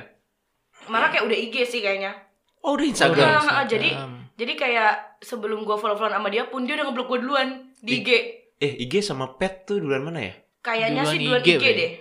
malah 0.85 1.09
kayak 1.09 1.23
udah 1.23 1.37
IG 1.39 1.55
sih 1.65 1.79
kayaknya 1.79 2.11
Oh, 2.59 2.73
udah 2.73 2.81
Udah, 2.81 2.89
Instagram. 2.89 3.29
jadi 3.67 3.89
Instagram. 3.89 4.11
jadi 4.35 4.53
kayak 4.55 4.91
sebelum 5.21 5.59
gue 5.61 5.75
follow 5.75 5.93
followan 5.93 6.17
sama 6.17 6.29
dia 6.29 6.43
pun 6.45 6.61
dia 6.61 6.73
udah 6.73 6.85
ngeblok 6.85 7.07
gue 7.07 7.19
duluan 7.21 7.47
di 7.77 7.91
IG 7.99 8.09
Eh, 8.55 8.73
IG 8.81 8.93
sama 9.01 9.35
Pet 9.35 9.63
tuh 9.63 9.77
duluan 9.77 10.01
mana 10.01 10.19
ya? 10.21 10.33
kayaknya 10.61 11.03
sih 11.05 11.19
duluan 11.19 11.39
IG, 11.39 11.49
IG, 11.51 11.61
Bre. 11.61 11.73
deh 11.73 11.91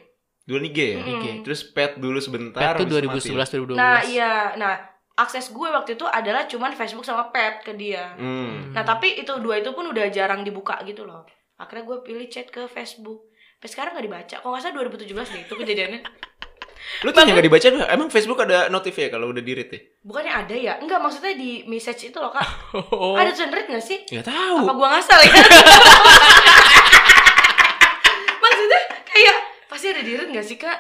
Duluan 0.44 0.64
IG 0.66 0.78
ya? 0.78 0.96
Mm-mm. 0.98 1.12
IG. 1.14 1.24
Terus 1.42 1.60
Pet 1.66 1.92
dulu 1.96 2.18
sebentar. 2.18 2.60
Pet 2.60 2.80
tuh 2.80 2.96
habis 2.96 3.24
itu 3.24 3.32
mati. 3.32 3.32
2011 3.32 3.76
2012. 3.76 3.76
Nah 3.76 4.00
iya, 4.04 4.32
nah 4.54 4.74
akses 5.14 5.54
gue 5.54 5.68
waktu 5.70 5.94
itu 5.94 6.06
adalah 6.06 6.46
cuman 6.50 6.74
Facebook 6.74 7.06
sama 7.06 7.30
Pet 7.30 7.62
ke 7.62 7.72
dia. 7.78 8.14
Hmm. 8.18 8.74
Nah 8.74 8.82
tapi 8.82 9.14
itu 9.18 9.30
dua 9.38 9.62
itu 9.62 9.70
pun 9.70 9.86
udah 9.86 10.10
jarang 10.10 10.42
dibuka 10.42 10.78
gitu 10.82 11.06
loh. 11.06 11.22
Akhirnya 11.54 11.86
gue 11.86 11.98
pilih 12.02 12.26
chat 12.26 12.50
ke 12.50 12.66
Facebook. 12.66 13.30
Sampai 13.58 13.70
sekarang 13.70 13.92
nggak 13.94 14.06
dibaca. 14.10 14.34
Kok 14.42 14.48
nggak 14.50 14.62
salah 14.62 14.74
2017 14.82 15.14
deh 15.14 15.42
itu 15.46 15.54
kejadiannya. 15.54 16.00
Lu 17.02 17.10
tuh 17.10 17.24
yang 17.24 17.32
gak 17.32 17.46
dibaca 17.48 17.68
emang 17.96 18.12
Facebook 18.12 18.44
ada 18.44 18.68
notif 18.68 18.92
ya 18.92 19.08
kalau 19.08 19.32
udah 19.32 19.40
di-read 19.40 19.72
ya? 19.72 19.80
Bukannya 20.04 20.32
ada 20.44 20.52
ya? 20.54 20.72
Enggak 20.78 21.00
maksudnya 21.00 21.32
di 21.32 21.64
message 21.64 22.12
itu 22.12 22.18
loh 22.20 22.28
kak. 22.28 22.44
Oh. 22.92 23.16
Ada 23.16 23.32
tulisan 23.32 23.50
read 23.56 23.66
nggak 23.72 23.80
sih? 23.80 23.98
Gak 24.04 24.20
Apa 24.20 24.30
tahu. 24.30 24.56
gue 24.68 24.88
ngasal 24.92 25.20
ya? 25.24 25.32
maksudnya 28.44 28.80
kayak 29.08 29.36
pasti 29.66 29.86
ada 29.90 30.02
di 30.04 30.12
read 30.12 30.28
nggak 30.28 30.46
sih 30.46 30.56
kak? 30.60 30.78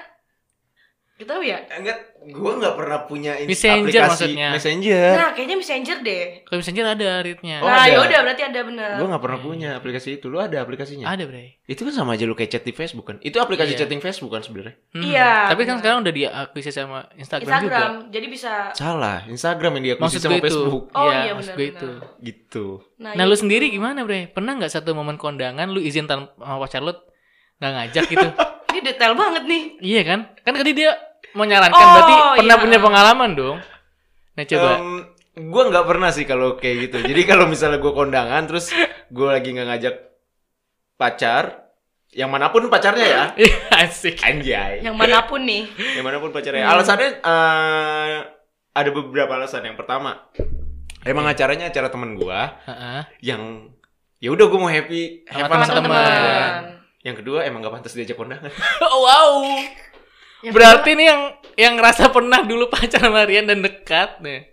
Gak 1.14 1.30
tahu 1.30 1.46
ya. 1.46 1.62
Enggak, 1.70 1.98
gua 2.34 2.58
nggak 2.58 2.74
pernah 2.74 2.98
punya 3.06 3.38
Messenger 3.46 3.86
aplikasi 3.86 4.10
maksudnya. 4.10 4.48
Messenger. 4.50 5.10
Nah 5.14 5.30
kayaknya 5.30 5.56
messenger 5.62 5.96
deh. 6.02 6.24
Kalau 6.42 6.58
Messenger 6.58 6.84
ada 6.90 7.08
readnya. 7.22 7.56
Oh, 7.62 7.70
nah 7.70 7.86
ada. 7.86 7.94
ya 7.94 7.98
udah 8.02 8.18
berarti 8.26 8.42
ada 8.42 8.60
bener. 8.66 8.90
Gua 8.98 9.06
nggak 9.14 9.22
pernah 9.22 9.38
punya 9.38 9.70
aplikasi 9.78 10.18
itu. 10.18 10.26
Lu 10.26 10.42
ada 10.42 10.58
aplikasinya? 10.58 11.06
Ada, 11.06 11.30
Bre. 11.30 11.62
Itu 11.70 11.86
kan 11.86 11.94
sama 11.94 12.18
aja 12.18 12.26
lu 12.26 12.34
kayak 12.34 12.50
chat 12.50 12.66
di 12.66 12.74
Facebook 12.74 13.06
kan? 13.06 13.16
Itu 13.22 13.38
aplikasi 13.38 13.78
Iya. 13.78 13.86
chatting 13.86 14.02
Facebook 14.02 14.34
kan 14.34 14.42
sebenarnya? 14.42 14.74
Hmm. 14.90 15.02
Iya, 15.06 15.32
Tapi 15.54 15.62
kan 15.62 15.74
sekarang 15.78 15.98
udah 16.02 16.14
diakuisisi 16.18 16.74
sama 16.82 17.06
Instagram, 17.14 17.46
Instagram. 17.46 17.90
juga. 17.94 18.10
Jadi 18.10 18.26
bisa. 18.26 18.52
Salah, 18.74 19.18
Instagram 19.30 19.70
yang 19.78 19.84
dia 19.86 19.94
Maksud 20.02 20.18
sama 20.18 20.34
gue 20.34 20.38
itu. 20.42 20.46
Facebook. 20.50 20.84
Oh, 20.98 21.08
iya, 21.14 21.30
iya, 21.30 21.32
benar, 21.38 21.54
gue 21.54 21.66
itu. 21.70 21.88
Gitu. 22.26 22.66
Nah, 22.98 23.14
iya. 23.14 23.22
lu 23.22 23.36
sendiri 23.38 23.70
gimana, 23.70 24.02
Bre? 24.02 24.34
Pernah 24.34 24.58
nggak 24.58 24.72
satu 24.74 24.90
momen 24.98 25.14
kondangan 25.14 25.70
lu 25.70 25.78
izin 25.78 26.10
tanpa 26.10 26.34
sama 26.42 26.58
pacar 26.58 26.82
lu 26.82 26.90
nggak 27.62 27.70
ngajak 27.70 28.04
gitu? 28.10 28.28
Detail 28.84 29.16
banget 29.16 29.42
nih. 29.44 29.62
iya 29.80 30.02
kan? 30.04 30.20
Kan 30.40 30.52
tadi 30.54 30.72
dia 30.72 30.92
menyarankan 31.32 31.74
Oh, 31.74 31.90
berarti 31.96 32.14
pernah 32.38 32.56
iya. 32.56 32.62
punya 32.62 32.78
pengalaman 32.78 33.30
dong. 33.34 33.56
Nah, 34.34 34.44
coba. 34.44 34.70
Em, 34.76 34.98
gue 35.34 35.62
nggak 35.66 35.86
pernah 35.86 36.10
sih 36.10 36.22
kalau 36.22 36.54
kayak 36.54 36.76
gitu. 36.86 36.98
Jadi 37.02 37.22
kalau 37.30 37.48
misalnya 37.48 37.80
gue 37.80 37.90
kondangan 37.90 38.42
terus 38.44 38.70
gue 39.08 39.28
lagi 39.28 39.48
nggak 39.50 39.66
ngajak 39.66 39.94
pacar, 40.94 41.44
yang 42.14 42.30
mana 42.30 42.48
pun 42.48 42.70
pacarnya 42.70 43.06
ya, 43.06 43.24
Asik. 43.82 44.22
anjay, 44.22 44.84
Yang 44.86 44.94
mana 44.94 45.26
pun 45.26 45.42
nih. 45.42 45.66
yang 45.98 46.04
mana 46.06 46.22
pun 46.22 46.30
pacarnya. 46.30 46.70
Hmm. 46.70 46.72
Alasannya 46.78 47.08
eh, 47.18 48.16
ada 48.70 48.90
beberapa 48.94 49.34
alasan. 49.34 49.66
Yang 49.66 49.82
pertama, 49.82 50.30
emang 51.02 51.26
acaranya 51.26 51.66
acara 51.66 51.90
temen 51.90 52.14
gue 52.14 52.40
Heeh. 52.70 53.00
yang 53.26 53.74
ya 54.22 54.30
udah 54.30 54.46
gue 54.46 54.58
mau 54.58 54.70
happy, 54.70 55.26
fun 55.26 55.42
sama 55.42 55.82
teman-teman. 55.82 56.62
Yang 57.04 57.16
kedua 57.20 57.44
emang 57.44 57.60
gak 57.60 57.74
pantas 57.74 57.92
diajak 57.92 58.16
kondangan. 58.16 58.48
Oh, 58.82 59.04
wow. 59.04 59.32
Yang 60.40 60.52
Berarti 60.52 60.90
nih 60.92 61.06
yang 61.06 61.20
yang 61.54 61.72
ngerasa 61.76 62.08
pernah 62.08 62.40
dulu 62.42 62.66
pacaran 62.66 63.08
sama 63.08 63.24
Rian 63.24 63.44
dan 63.44 63.60
dekat 63.60 64.20
nih. 64.20 64.48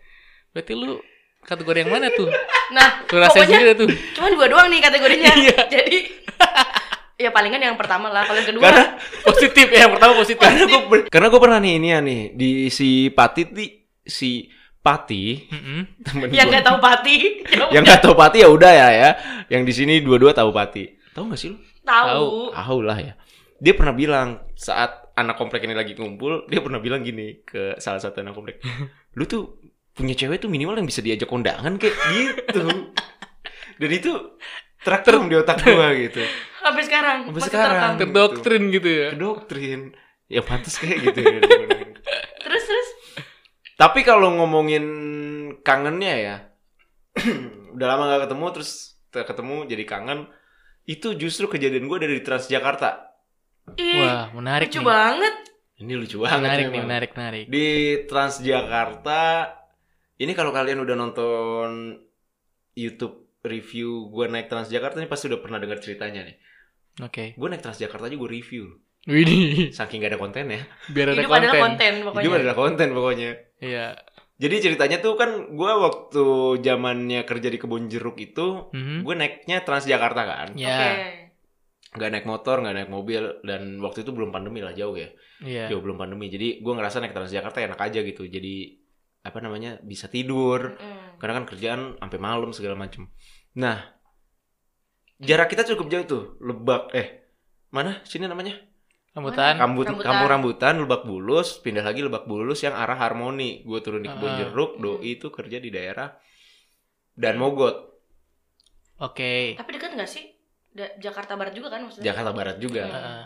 Berarti 0.51 0.71
lu 0.71 0.99
kategori 1.41 1.77
yang 1.81 1.91
mana 1.91 2.07
tuh? 2.09 2.27
Nah, 2.69 3.03
Lu 3.03 3.17
rasain 3.17 3.43
pokoknya 3.43 3.55
sendiri 3.57 3.73
tuh. 3.73 3.89
cuma 4.13 4.27
dua 4.29 4.47
doang 4.47 4.67
nih 4.67 4.79
kategorinya. 4.79 5.31
Iya. 5.41 5.57
Jadi 5.65 5.97
ya 7.17 7.29
palingan 7.29 7.61
yang 7.61 7.75
pertama 7.75 8.07
lah. 8.07 8.23
Kalau 8.23 8.37
yang 8.37 8.49
kedua 8.49 8.61
Karena 8.63 8.83
Positif 9.21 9.67
ya, 9.67 9.79
yang 9.81 9.91
pertama 9.91 10.13
positif. 10.15 10.41
karena 10.41 10.63
gue 10.65 10.79
karena 11.07 11.27
gue 11.27 11.41
pernah 11.41 11.59
nih 11.59 11.73
ini 11.75 11.87
ya 11.87 11.99
nih 11.99 12.21
di 12.33 12.49
si 12.67 12.89
Pati 13.09 13.41
nih 13.47 13.69
si 14.01 14.47
Pati 14.77 15.23
temen 16.01 16.27
yang 16.29 16.47
gua. 16.47 16.51
nggak 16.51 16.65
tahu 16.65 16.77
pati. 16.79 17.15
yang 17.69 17.83
nggak 17.85 18.01
tahu 18.01 18.13
Pati 18.13 18.37
ya 18.41 18.49
udah 18.49 18.71
ya 18.71 18.87
ya. 18.91 19.09
Yang 19.47 19.61
di 19.63 19.73
sini 19.75 19.93
dua-dua 19.99 20.31
tahu 20.31 20.49
Pati. 20.49 20.83
Tahu 21.11 21.29
nggak 21.29 21.37
sih 21.37 21.51
lu? 21.51 21.59
Tahu. 21.85 22.53
Tahu 22.53 22.79
lah 22.83 22.97
ya. 22.99 23.13
Dia 23.61 23.73
pernah 23.77 23.93
bilang 23.93 24.41
saat 24.57 25.13
anak 25.13 25.37
komplek 25.37 25.65
ini 25.69 25.77
lagi 25.77 25.93
ngumpul, 25.93 26.49
dia 26.49 26.63
pernah 26.63 26.81
bilang 26.81 27.05
gini 27.05 27.45
ke 27.45 27.77
salah 27.77 28.01
satu 28.01 28.25
anak 28.25 28.33
komplek. 28.33 28.57
Lu 29.17 29.27
tuh 29.27 29.61
punya 29.91 30.15
cewek 30.15 30.39
tuh 30.39 30.49
minimal 30.49 30.79
yang 30.79 30.87
bisa 30.87 31.03
diajak 31.03 31.27
kondangan 31.27 31.75
kayak 31.77 31.95
gitu. 32.15 32.63
Dan 33.81 33.91
itu 33.91 34.11
teraktur 34.81 35.21
di 35.25 35.35
otak 35.37 35.61
gua 35.61 35.93
gitu. 36.05 36.21
Sampai 36.61 36.83
sekarang. 36.85 37.17
Sampai 37.29 37.41
sekarang. 37.45 37.75
terekam. 37.75 37.99
Terdoktrin 37.99 38.63
gitu 38.73 38.89
ya. 38.89 39.09
Ke 39.13 39.17
doktrin. 39.17 39.81
Ya 40.31 40.41
pantas 40.45 40.79
kayak 40.79 41.11
gitu 41.11 41.19
ya. 41.21 41.39
Terus 42.45 42.63
terus. 42.67 42.89
Tapi 43.75 44.05
kalau 44.05 44.29
ngomongin 44.37 44.85
kangennya 45.65 46.13
ya, 46.19 46.35
udah 47.75 47.87
lama 47.87 48.13
gak 48.13 48.29
ketemu 48.29 48.45
terus 48.53 48.71
ketemu 49.09 49.55
jadi 49.65 49.83
kangen. 49.87 50.19
Itu 50.83 51.13
justru 51.13 51.45
kejadian 51.47 51.85
gue 51.85 51.97
dari 51.97 52.19
Transjakarta. 52.19 53.13
Ih, 53.77 54.01
Wah, 54.01 54.33
menarik 54.33 54.67
lucu 54.73 54.81
nih. 54.81 54.87
banget. 54.87 55.35
Ini 55.81 55.93
lucu 55.95 56.17
banget. 56.19 56.39
Menarik 56.41 56.65
nih, 56.67 56.81
menarik, 56.81 57.11
menarik. 57.13 57.45
Di 57.47 57.67
Transjakarta, 58.05 59.21
ini 60.17 60.31
kalau 60.33 60.51
kalian 60.51 60.81
udah 60.81 60.95
nonton 60.95 61.97
YouTube 62.73 63.39
review 63.41 64.09
gue 64.09 64.25
naik 64.27 64.49
Transjakarta 64.49 65.01
ini 65.01 65.09
pasti 65.09 65.25
udah 65.29 65.39
pernah 65.41 65.57
dengar 65.57 65.81
ceritanya 65.81 66.25
nih. 66.25 66.37
Oke. 67.01 67.33
Gue 67.33 67.47
naik 67.49 67.61
Transjakarta 67.61 68.05
aja 68.05 68.17
gue 68.17 68.29
review. 68.29 68.77
Widih, 69.01 69.73
Saking 69.73 70.05
gak 70.05 70.13
ada 70.13 70.21
konten 70.21 70.45
ya. 70.45 70.61
biar 70.93 71.09
ada 71.09 71.25
Hidup 71.25 71.33
adalah 71.33 71.53
konten. 71.57 71.61
konten 71.65 71.93
pokoknya. 72.05 72.21
Hidup 72.21 72.33
adalah 72.37 72.55
konten 72.57 72.87
pokoknya. 72.93 73.29
Iya. 73.57 73.85
Jadi 74.41 74.55
ceritanya 74.59 74.97
tuh 74.97 75.13
kan 75.13 75.29
gue 75.47 75.71
waktu 75.77 76.23
zamannya 76.59 77.21
kerja 77.23 77.47
di 77.47 77.55
kebun 77.55 77.85
jeruk 77.87 78.17
itu, 78.17 78.73
Mhm. 78.73 79.05
gue 79.05 79.13
naiknya 79.13 79.61
Transjakarta 79.61 80.21
kan. 80.23 80.47
Ya. 80.55 80.73
Oke. 80.73 80.89
nggak 81.91 82.07
naik 82.09 82.23
motor 82.23 82.63
nggak 82.63 82.71
naik 82.71 82.87
mobil 82.87 83.43
dan 83.43 83.75
waktu 83.77 84.07
itu 84.07 84.15
belum 84.15 84.31
pandemi 84.31 84.63
lah 84.63 84.71
jauh 84.71 84.95
ya 84.95 85.11
Iya. 85.43 85.67
jauh 85.67 85.83
belum 85.83 85.99
pandemi 85.99 86.31
jadi 86.31 86.63
gue 86.63 86.71
ngerasa 86.71 87.03
naik 87.03 87.11
Transjakarta 87.11 87.59
enak 87.59 87.75
aja 87.75 87.99
gitu 87.99 88.23
jadi 88.23 88.79
apa 89.21 89.43
namanya 89.43 89.75
bisa 89.83 90.07
tidur 90.07 90.79
Mm-mm. 90.79 91.19
karena 91.19 91.33
kan 91.35 91.45
kerjaan 91.45 91.81
sampai 91.99 92.15
malam 92.17 92.55
segala 92.55 92.79
macem 92.79 93.11
nah 93.51 93.91
jarak 95.19 95.51
kita 95.51 95.67
cukup 95.67 95.91
jauh 95.91 96.05
tuh 96.07 96.23
lebak 96.39 96.95
eh 96.95 97.27
mana 97.69 97.99
sini 98.01 98.23
namanya 98.23 98.55
Rambutan. 99.11 99.59
Kambut, 99.59 99.85
Rambutan. 99.91 100.07
kampung 100.07 100.29
rambutan 100.31 100.73
lebak 100.79 101.01
bulus 101.03 101.59
pindah 101.59 101.83
lagi 101.83 101.99
lebak 101.99 102.23
bulus 102.31 102.63
yang 102.63 102.71
arah 102.71 102.95
harmoni 102.95 103.59
gue 103.67 103.79
turun 103.83 103.99
di 103.99 104.07
kebun 104.07 104.31
Ah. 104.31 104.37
jeruk 104.39 104.71
doi 104.79 105.19
itu 105.19 105.27
kerja 105.27 105.57
di 105.59 105.67
daerah 105.67 106.15
dan 107.15 107.35
mogot 107.35 107.91
Oke. 109.01 109.57
Tapi 109.57 109.69
dekat 109.73 109.97
nggak 109.97 110.05
sih? 110.05 110.29
Da- 110.71 110.93
Jakarta 111.01 111.33
Barat 111.33 111.57
juga 111.57 111.73
kan 111.73 111.81
maksudnya? 111.89 112.13
Jakarta 112.13 112.31
Barat 112.31 112.57
juga 112.61 112.85
Heeh. 112.85 113.23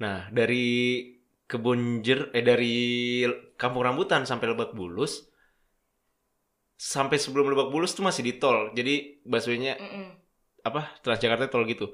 Nah, 0.00 0.18
dari 0.32 0.66
kebun 1.44 2.00
jer 2.00 2.32
eh 2.32 2.40
dari 2.40 2.74
Kampung 3.60 3.84
Rambutan 3.84 4.24
sampai 4.24 4.48
Lebak 4.48 4.72
Bulus 4.72 5.28
sampai 6.80 7.20
sebelum 7.20 7.52
Lebak 7.52 7.68
Bulus 7.68 7.92
tuh 7.92 8.02
masih 8.02 8.24
di 8.24 8.40
tol. 8.40 8.72
Jadi 8.72 9.20
busway-nya 9.22 9.76
Mm-mm. 9.76 10.06
apa? 10.64 10.96
Transjakarta 11.04 11.52
tol 11.52 11.68
gitu. 11.68 11.92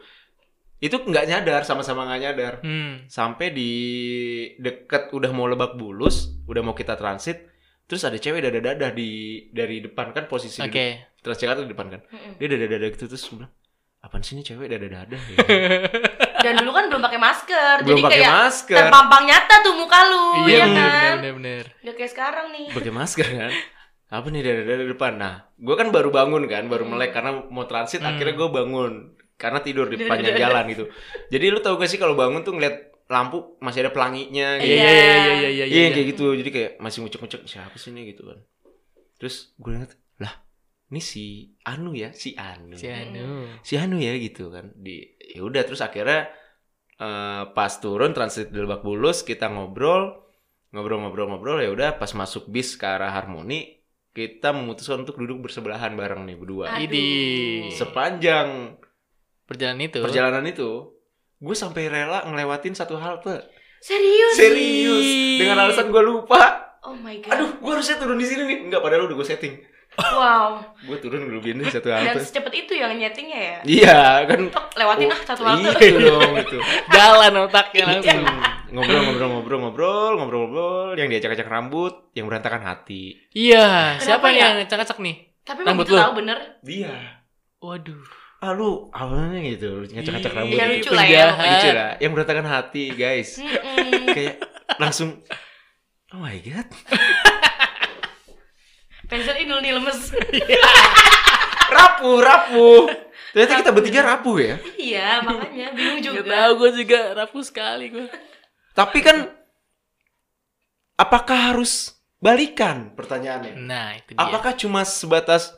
Itu 0.78 1.00
nggak 1.00 1.24
nyadar, 1.26 1.62
sama-sama 1.62 2.04
nggak 2.04 2.20
nyadar. 2.20 2.54
Hmm. 2.60 3.06
Sampai 3.06 3.48
di 3.50 3.70
deket 4.56 5.08
udah 5.10 5.30
mau 5.30 5.44
Lebak 5.44 5.74
Bulus, 5.74 6.36
udah 6.44 6.60
mau 6.60 6.72
kita 6.72 6.94
transit, 6.94 7.48
terus 7.84 8.02
ada 8.02 8.14
cewek 8.14 8.40
dada-dada 8.40 8.90
di 8.90 9.10
dari 9.50 9.80
depan 9.80 10.10
kan 10.10 10.26
posisi 10.26 10.60
di 10.60 10.68
Oke. 10.68 10.86
Transjakarta 11.18 11.60
di 11.60 11.70
depan 11.70 11.88
kan. 11.88 12.00
Dia 12.34 12.46
dada-dada 12.46 12.86
gitu 12.86 13.04
terus 13.06 13.24
bilang, 13.26 13.50
apaan 13.98 14.20
sih 14.20 14.34
ini 14.34 14.42
cewek 14.42 14.68
dada-dada 14.68 15.16
ya? 15.16 15.36
Dan 16.44 16.60
dulu 16.60 16.70
kan 16.70 16.86
belum 16.86 17.02
pakai 17.02 17.18
masker, 17.18 17.76
Belum 17.82 17.96
jadi 17.96 18.04
pakai 18.04 18.20
kayak 18.20 18.32
masker. 18.38 18.76
terpampang 18.78 19.22
nyata 19.24 19.54
tuh 19.60 19.74
muka 19.74 19.98
lu, 20.04 20.24
Iya 20.44 20.54
ya 20.54 20.62
bener, 20.62 20.86
kan? 20.86 21.14
bener, 21.16 21.32
bener. 21.34 21.64
Gak 21.82 21.94
kayak 21.96 22.12
sekarang 22.12 22.46
nih. 22.52 22.66
pakai 22.70 22.92
masker 22.92 23.26
kan 23.26 23.52
apa 24.06 24.30
nih 24.30 24.38
dari 24.38 24.62
dari 24.62 24.84
depan 24.86 25.18
nah 25.18 25.34
gue 25.52 25.74
kan 25.74 25.90
baru 25.90 26.14
bangun 26.14 26.46
kan 26.46 26.70
baru 26.70 26.86
Hmm. 26.86 26.94
melek 26.94 27.10
karena 27.10 27.42
mau 27.50 27.66
transit 27.66 27.98
Hmm. 27.98 28.14
akhirnya 28.14 28.38
gue 28.38 28.48
bangun 28.54 29.15
karena 29.36 29.60
tidur 29.60 29.86
di 29.88 30.00
panjang 30.04 30.36
jalan 30.42 30.64
gitu 30.72 30.84
jadi 31.28 31.44
lu 31.52 31.60
tau 31.60 31.76
gak 31.76 31.88
sih 31.88 32.00
kalau 32.00 32.16
bangun 32.16 32.42
tuh 32.42 32.56
ngeliat 32.56 32.96
lampu 33.06 33.54
masih 33.62 33.86
ada 33.86 33.94
pelanginya 33.94 34.58
Iya 34.58 34.66
gitu 34.66 34.74
iya 34.74 34.90
iya 34.90 35.14
iya 35.14 35.30
iya 35.30 35.48
iya 35.48 35.64
iya. 35.68 35.88
kayak 35.94 36.06
gitu 36.16 36.24
jadi 36.34 36.50
kayak 36.50 36.70
masih 36.82 36.98
ngucek-ngucek 37.06 37.40
siapa 37.46 37.76
sih 37.78 37.94
ini 37.94 38.10
gitu 38.10 38.26
kan 38.26 38.38
terus 39.16 39.54
gue 39.62 39.72
ingat 39.78 39.94
lah 40.18 40.42
ini 40.90 40.98
si 40.98 41.54
Anu 41.62 41.94
ya 41.94 42.10
si 42.10 42.34
Anu 42.34 42.74
Si 42.74 42.90
Anu. 42.90 43.46
si 43.62 43.78
Anu 43.78 44.02
ya 44.02 44.10
gitu 44.18 44.50
kan 44.50 44.74
di 44.74 45.06
ya 45.22 45.46
udah 45.46 45.62
terus 45.62 45.78
akhirnya 45.86 46.26
eh, 46.98 47.42
pas 47.54 47.72
turun 47.78 48.10
transit 48.10 48.50
di 48.50 48.58
Lebak 48.58 48.82
Bulus 48.82 49.22
kita 49.22 49.54
ngobrol 49.54 50.26
ngobrol-ngobrol-ngobrol 50.74 51.62
ya 51.62 51.70
udah 51.70 51.90
pas 52.02 52.10
masuk 52.10 52.50
bis 52.50 52.74
ke 52.74 52.84
arah 52.84 53.14
Harmoni 53.14 53.76
kita 54.16 54.50
memutuskan 54.50 55.04
untuk 55.04 55.20
duduk 55.20 55.44
bersebelahan 55.44 55.92
bareng 55.92 56.24
nih 56.24 56.36
berdua. 56.40 56.80
Idi. 56.80 57.68
sepanjang 57.68 58.80
Perjalanan 59.46 59.82
itu. 59.84 59.98
perjalanan 60.00 60.44
itu 60.44 60.70
gue 61.36 61.54
sampai 61.54 61.86
rela 61.86 62.24
ngelewatin 62.24 62.72
satu 62.72 62.96
halte 62.96 63.46
Serius? 63.78 64.34
serius 64.34 65.06
dengan 65.36 65.60
alasan 65.60 65.86
gue 65.86 66.02
lupa 66.02 66.66
Oh 66.82 66.94
my 66.94 67.18
god. 67.18 67.30
aduh 67.32 67.50
gue 67.54 67.72
harusnya 67.72 67.96
turun 67.96 68.16
di 68.16 68.24
sini 68.24 68.42
nih 68.44 68.58
enggak 68.64 68.80
padahal 68.80 69.06
udah 69.06 69.14
gue 69.14 69.26
setting 69.26 69.54
Wow. 69.96 70.60
gue 70.82 70.98
turun 70.98 71.24
dulu 71.24 71.40
ini 71.40 71.64
satu 71.64 71.88
Dan 71.88 72.10
halte 72.10 72.20
secepat 72.20 72.52
itu 72.52 72.74
yang 72.74 72.92
nyetingnya 72.92 73.38
ya? 73.38 73.56
iya 73.64 73.98
kan 74.24 74.50
Tok, 74.50 74.74
lewatin 74.74 75.08
ah 75.08 75.20
satu 75.22 75.42
halte. 75.42 75.72
iya 75.78 75.98
dong 76.02 76.32
itu 76.36 76.58
Jalan 76.92 77.32
otaknya 77.38 77.84
langsung. 77.86 78.22
ngobrol-ngobrol-ngobrol-ngobrol 78.68 80.12
ngobrol-ngobrol 80.16 80.88
yang 80.94 81.06
diacak-acak 81.06 81.46
rambut 81.46 81.94
yang 82.12 82.26
berantakan 82.26 82.60
hati 82.60 83.14
Iya, 83.30 83.96
siapa 83.96 84.26
Kenapa 84.26 84.26
ya? 84.30 84.40
yang 84.42 84.52
ngacak-ngacak 84.58 84.98
nih? 84.98 85.16
Tapi 85.42 85.60
Rambut 85.62 85.86
lu? 85.86 85.96
tahu 85.96 86.12
bener. 86.16 86.38
dia 86.60 86.92
Waduh. 87.58 88.04
Ah 88.38 88.52
lu 88.52 88.88
awalnya 88.90 89.40
gitu 89.46 89.84
ngacak-ngacak 89.86 90.28
Ih, 90.28 90.36
rambut 90.36 90.54
Iya, 90.54 90.64
gitu. 90.68 90.74
lucu 90.76 90.90
lah 90.92 91.06
ya, 91.06 91.24
lucu 91.32 91.68
lah 91.70 91.90
yang 91.98 92.10
berantakan 92.12 92.46
hati 92.46 92.84
guys 92.92 93.40
kayak 94.08 94.36
langsung 94.76 95.24
oh 96.10 96.20
my 96.20 96.36
god 96.38 96.68
Pensil 99.06 99.38
ini 99.38 99.54
nih 99.54 99.72
lemes. 99.72 100.10
rapuh 101.68 102.18
rapuh 102.20 102.82
ternyata 103.30 103.58
kita 103.58 103.70
bertiga 103.70 104.00
rapuh 104.04 104.36
ya 104.36 104.54
iya, 104.76 105.18
makanya 105.20 105.70
bingung 105.72 105.98
Gak 105.98 106.06
juga. 106.16 106.30
tahu 106.32 106.50
gue 106.56 106.70
juga 106.76 107.00
rapuh 107.12 107.42
sekali 107.42 107.86
gue. 107.88 108.06
tapi 108.72 108.98
kan 109.00 109.26
apakah 110.94 111.52
harus 111.52 111.94
balikan 112.16 112.90
pertanyaannya 112.92 113.52
Nah, 113.56 113.94
itu 113.94 114.10
dia. 114.10 114.18
apakah 114.20 114.54
cuma 114.54 114.82
sebatas 114.82 115.50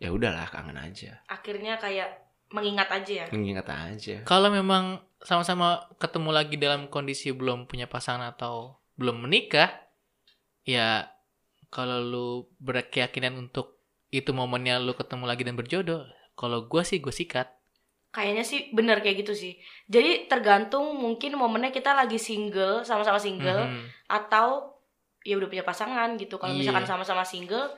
ya 0.00 0.08
udahlah 0.10 0.48
kangen 0.48 0.74
aja 0.74 1.20
Akhirnya 1.28 1.76
kayak 1.76 2.08
mengingat 2.50 2.88
aja 2.90 3.12
ya. 3.12 3.26
mengingat 3.30 3.68
aja 3.68 4.24
Kalau 4.24 4.48
memang 4.48 4.98
sama-sama 5.20 5.86
ketemu 6.00 6.30
lagi 6.32 6.56
dalam 6.56 6.88
kondisi 6.88 7.30
belum 7.30 7.68
punya 7.68 7.84
pasangan 7.84 8.32
atau 8.32 8.80
belum 8.96 9.28
menikah, 9.28 9.68
ya 10.64 11.08
kalau 11.68 12.00
lu 12.00 12.28
berkeyakinan 12.58 13.36
untuk 13.38 13.78
itu 14.10 14.32
momennya 14.32 14.80
lu 14.80 14.92
ketemu 14.92 15.24
lagi 15.28 15.42
dan 15.44 15.54
berjodoh, 15.54 16.02
kalau 16.34 16.66
gue 16.66 16.82
sih 16.82 16.98
gue 16.98 17.12
sikat. 17.12 17.46
Kayaknya 18.10 18.42
sih 18.42 18.60
bener 18.74 18.98
kayak 18.98 19.22
gitu 19.22 19.38
sih. 19.38 19.54
Jadi 19.86 20.26
tergantung 20.26 20.98
mungkin 20.98 21.38
momennya 21.38 21.70
kita 21.70 21.94
lagi 21.94 22.18
single, 22.18 22.82
sama-sama 22.82 23.22
single, 23.22 23.70
Mhm. 23.70 23.86
atau 24.10 24.74
ya 25.22 25.38
udah 25.38 25.46
punya 25.46 25.62
pasangan 25.62 26.18
gitu. 26.18 26.40
Kalau 26.40 26.50
Iya. 26.50 26.66
misalkan 26.66 26.88
sama-sama 26.90 27.22
single, 27.22 27.70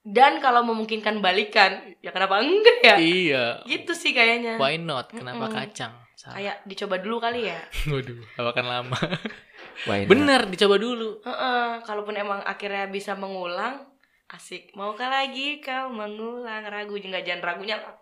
dan 0.00 0.40
kalau 0.40 0.64
memungkinkan 0.64 1.20
balikan, 1.20 1.92
ya 2.00 2.08
kenapa 2.08 2.40
enggak 2.40 2.78
ya? 2.80 2.96
Iya. 2.96 3.44
Gitu 3.68 3.92
sih 3.92 4.16
kayaknya. 4.16 4.56
Why 4.56 4.80
not? 4.80 5.12
Kenapa 5.12 5.48
Mm-mm. 5.48 5.56
kacang? 5.56 5.92
Salah. 6.16 6.36
Kayak 6.40 6.56
dicoba 6.64 6.96
dulu 7.00 7.16
kali 7.20 7.48
ya. 7.48 7.60
Waduh, 7.92 8.20
akan 8.40 8.64
lama. 8.64 8.98
Why 9.88 10.04
not? 10.04 10.08
Bener, 10.08 10.40
dicoba 10.48 10.76
dulu. 10.80 11.20
Heeh, 11.20 11.84
kalaupun 11.84 12.16
emang 12.16 12.40
akhirnya 12.44 12.88
bisa 12.88 13.12
mengulang, 13.16 13.84
asik. 14.32 14.72
Maukah 14.72 15.12
lagi 15.12 15.60
kau 15.60 15.92
mengulang 15.92 16.64
ragu? 16.64 16.96
Enggak 16.96 17.24
jangan 17.28 17.44
ragunya 17.44 17.76
lah. 17.76 17.94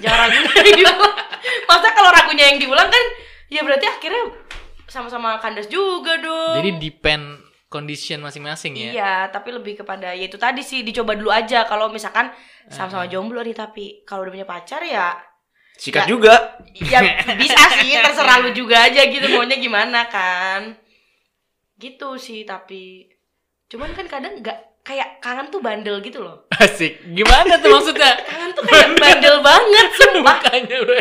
Jangan 0.00 0.18
ragunya 0.28 0.44
yang 0.44 0.64
diulang. 0.76 1.00
Masa 1.68 1.88
kalau 1.96 2.10
ragunya 2.12 2.44
yang 2.52 2.58
diulang 2.60 2.88
kan, 2.88 3.04
ya 3.48 3.60
berarti 3.64 3.86
akhirnya 3.88 4.24
sama-sama 4.88 5.40
kandas 5.40 5.68
juga 5.72 6.20
dong. 6.20 6.60
Jadi 6.60 6.70
depend 6.80 7.49
condition 7.70 8.18
masing-masing 8.18 8.74
ya. 8.74 8.90
Iya, 8.90 9.14
tapi 9.30 9.54
lebih 9.54 9.78
kepada 9.78 10.10
ya 10.10 10.26
itu 10.26 10.34
tadi 10.34 10.60
sih 10.60 10.82
dicoba 10.82 11.14
dulu 11.14 11.30
aja. 11.30 11.64
Kalau 11.64 11.86
misalkan 11.86 12.34
sama-sama 12.66 13.06
jomblo 13.06 13.40
nih 13.40 13.54
tapi 13.54 14.02
kalau 14.02 14.26
udah 14.26 14.34
punya 14.34 14.44
pacar 14.44 14.82
ya 14.82 15.14
sikat 15.74 16.04
Ya. 16.04 16.08
juga 16.12 16.34
ya 16.76 17.00
bisa 17.34 17.56
sih 17.80 17.96
terserah 18.04 18.44
lu 18.44 18.52
juga 18.52 18.84
aja 18.84 19.00
gitu 19.00 19.32
maunya 19.32 19.56
gimana 19.56 20.04
kan 20.06 20.76
gitu 21.80 22.20
sih 22.20 22.44
tapi 22.44 23.08
cuman 23.66 23.96
kan 23.96 24.04
kadang 24.04 24.36
nggak 24.38 24.84
kayak 24.84 25.24
kangen 25.24 25.48
tuh 25.48 25.64
bandel 25.64 26.04
gitu 26.04 26.20
loh 26.20 26.44
Asik. 26.52 27.00
Gimana 27.08 27.56
tuh 27.56 27.72
maksudnya? 27.72 28.12
kangen 28.28 28.50
tuh 28.52 28.62
kayak 28.68 28.92
bandel 28.94 29.36
banget 29.40 29.88
sumpah 29.96 30.36
bro. 30.44 30.96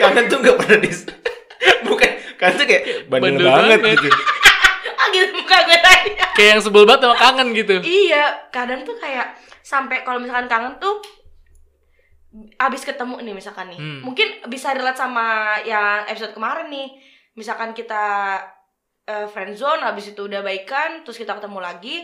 kangen 0.00 0.24
tuh 0.26 0.38
nggak 0.40 0.56
pernah 0.56 0.78
dis 0.80 1.00
bukan 1.86 2.10
kangen 2.40 2.54
tuh 2.56 2.66
kayak 2.66 2.82
bandel, 3.12 3.36
Bandel 3.36 3.46
banget, 3.52 3.78
banget. 3.84 3.98
gitu 4.00 4.18
gitu 5.08 5.30
muka 5.38 5.58
gue 5.62 5.78
tadi 5.78 6.10
Kayak 6.32 6.48
yang 6.50 6.60
sebel 6.60 6.84
banget 6.84 7.00
sama 7.02 7.16
kangen 7.16 7.48
gitu. 7.52 7.74
iya 7.80 8.24
kadang 8.48 8.82
tuh 8.82 8.96
kayak 8.96 9.32
sampai 9.60 10.00
kalau 10.00 10.18
misalkan 10.18 10.46
kangen 10.46 10.74
tuh 10.76 11.00
abis 12.58 12.82
ketemu 12.82 13.20
nih 13.20 13.34
misalkan 13.34 13.68
nih 13.68 13.76
Hmm. 13.76 14.00
mungkin 14.02 14.24
bisa 14.46 14.72
relate 14.72 14.96
sama 14.96 15.26
yang 15.62 16.06
episode 16.06 16.32
kemarin 16.32 16.66
nih 16.66 16.88
misalkan 17.34 17.72
kita 17.72 18.38
eh, 19.04 19.26
friendzone 19.26 19.84
abis 19.84 20.12
itu 20.12 20.22
udah 20.22 20.40
baikan 20.40 21.02
terus 21.02 21.16
kita 21.16 21.34
ketemu 21.34 21.60
lagi 21.60 21.96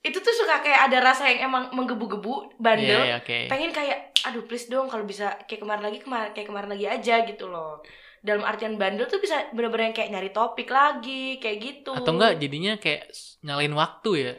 itu 0.00 0.16
tuh 0.16 0.30
suka 0.32 0.62
kayak 0.62 0.88
ada 0.88 1.02
rasa 1.02 1.26
yang 1.26 1.44
emang 1.44 1.68
menggebu-gebu 1.70 2.56
bandel 2.56 3.02
Iya, 3.02 3.04
iya, 3.04 3.16
oke. 3.18 3.38
pengen 3.46 3.70
kayak 3.70 3.98
aduh 4.24 4.46
please 4.46 4.66
dong 4.66 4.86
kalau 4.86 5.02
bisa 5.02 5.36
kayak 5.44 5.60
kemarin 5.60 5.84
lagi 5.84 5.98
kemarin 5.98 6.30
kayak 6.32 6.48
kemarin 6.48 6.70
lagi 6.70 6.86
aja 6.86 7.14
gitu 7.24 7.46
loh 7.46 7.82
dalam 8.20 8.42
artian 8.42 8.74
bandel 8.74 9.04
tuh 9.04 9.18
bisa 9.18 9.50
bener-bener 9.50 9.88
yang 9.88 9.96
kayak 9.96 10.10
nyari 10.10 10.30
topik 10.30 10.68
lagi 10.68 11.36
kayak 11.36 11.58
gitu 11.58 11.92
Atau 11.92 12.12
enggak 12.12 12.36
jadinya 12.36 12.76
kayak 12.76 13.08
nyalain 13.40 13.72
waktu 13.72 14.10
ya. 14.16 14.32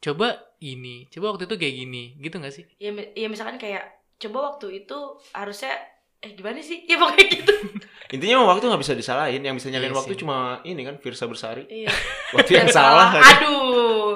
Coba 0.00 0.28
ini, 0.58 1.08
coba 1.08 1.26
waktu 1.30 1.44
itu 1.44 1.56
kayak 1.56 1.74
gini, 1.76 2.02
gitu 2.18 2.36
gak 2.36 2.50
sih? 2.50 2.64
ya, 2.76 2.88
ya 3.12 3.26
misalkan 3.26 3.56
kayak 3.56 3.84
coba 4.16 4.52
waktu 4.52 4.80
itu 4.80 4.98
harusnya 5.30 5.72
eh 6.18 6.32
gimana 6.32 6.60
sih 6.60 6.84
ya 6.90 6.96
pokoknya 6.96 7.26
gitu 7.30 7.52
intinya 8.14 8.44
waktu 8.44 8.64
nggak 8.66 8.82
bisa 8.82 8.92
disalahin 8.92 9.40
yang 9.40 9.56
bisa 9.56 9.68
nyalain 9.68 9.88
Iya 9.88 9.96
waktu 9.96 10.12
sih. 10.12 10.20
cuma 10.20 10.36
ini 10.62 10.84
kan 10.84 10.98
Firsa 10.98 11.24
Bersari 11.24 11.64
iya 11.64 11.88
waktu 12.36 12.52
yang 12.54 12.68
salah 12.68 13.08
aja. 13.10 13.40
aduh 13.40 14.12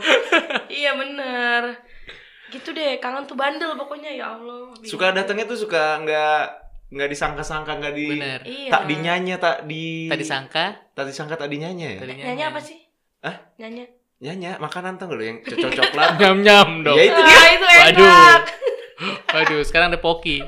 iya 0.69 0.93
bener 0.95 1.81
gitu 2.51 2.71
deh 2.71 3.01
kangen 3.01 3.25
tuh 3.25 3.35
bandel 3.35 3.73
pokoknya 3.75 4.13
ya 4.13 4.37
Allah 4.37 4.69
bingung. 4.75 4.85
suka 4.85 5.11
datangnya 5.11 5.47
tuh 5.47 5.57
suka 5.57 6.05
nggak 6.05 6.45
nggak 6.95 7.11
disangka-sangka 7.11 7.73
nggak 7.75 7.93
di 7.93 8.07
Bener. 8.09 8.41
Iya. 8.41 8.71
tak 8.71 8.83
dinyanya 8.87 9.37
tak 9.37 9.57
di 9.65 10.07
Tadi 10.07 10.23
sangka, 10.23 10.65
tak 10.95 11.05
disangka 11.05 11.35
tak 11.35 11.51
dinyanya 11.51 11.89
ya 11.91 11.99
tadi 11.99 12.13
Nyanyi 12.17 12.45
apa 12.45 12.61
sih? 12.61 12.79
Hah? 13.21 13.37
Nyanyi. 13.59 13.85
nyanya 14.17 14.51
makanan 14.57 14.95
tuh 14.95 15.11
lo 15.11 15.21
yang 15.21 15.43
cocok 15.45 15.71
coklat 15.75 16.17
Nyam 16.17 16.39
nyam 16.41 16.69
dong. 16.81 16.95
Ya, 16.95 17.05
itu 17.05 17.19
Ah, 17.19 17.27
dia. 17.27 17.43
itu 17.51 17.67
enak. 17.67 17.83
Waduh. 17.83 18.41
Waduh, 19.29 19.61
sekarang 19.61 19.91
ada 19.91 19.99
Poki. 19.99 20.39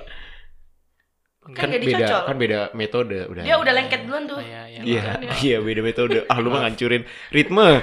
Kan 1.46 1.54
kan 1.56 1.68
beda 1.72 1.82
dicocol. 1.82 2.22
kan 2.24 2.36
beda 2.36 2.58
metode 2.72 3.18
udah 3.24 3.42
Dia 3.42 3.54
udah 3.56 3.72
lengket 3.72 4.00
duluan 4.02 4.26
tuh. 4.26 4.34
Oh, 4.34 4.42
iya, 4.42 4.66
iya. 4.66 4.82
iya 4.82 5.02
iya 5.40 5.56
beda 5.58 5.78
metode 5.80 6.22
ah 6.24 6.38
lu 6.38 6.48
mah 6.48 6.62
ngancurin 6.62 7.02
ritme 7.30 7.82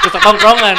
Rusak 0.00 0.20
tongkrongan. 0.20 0.76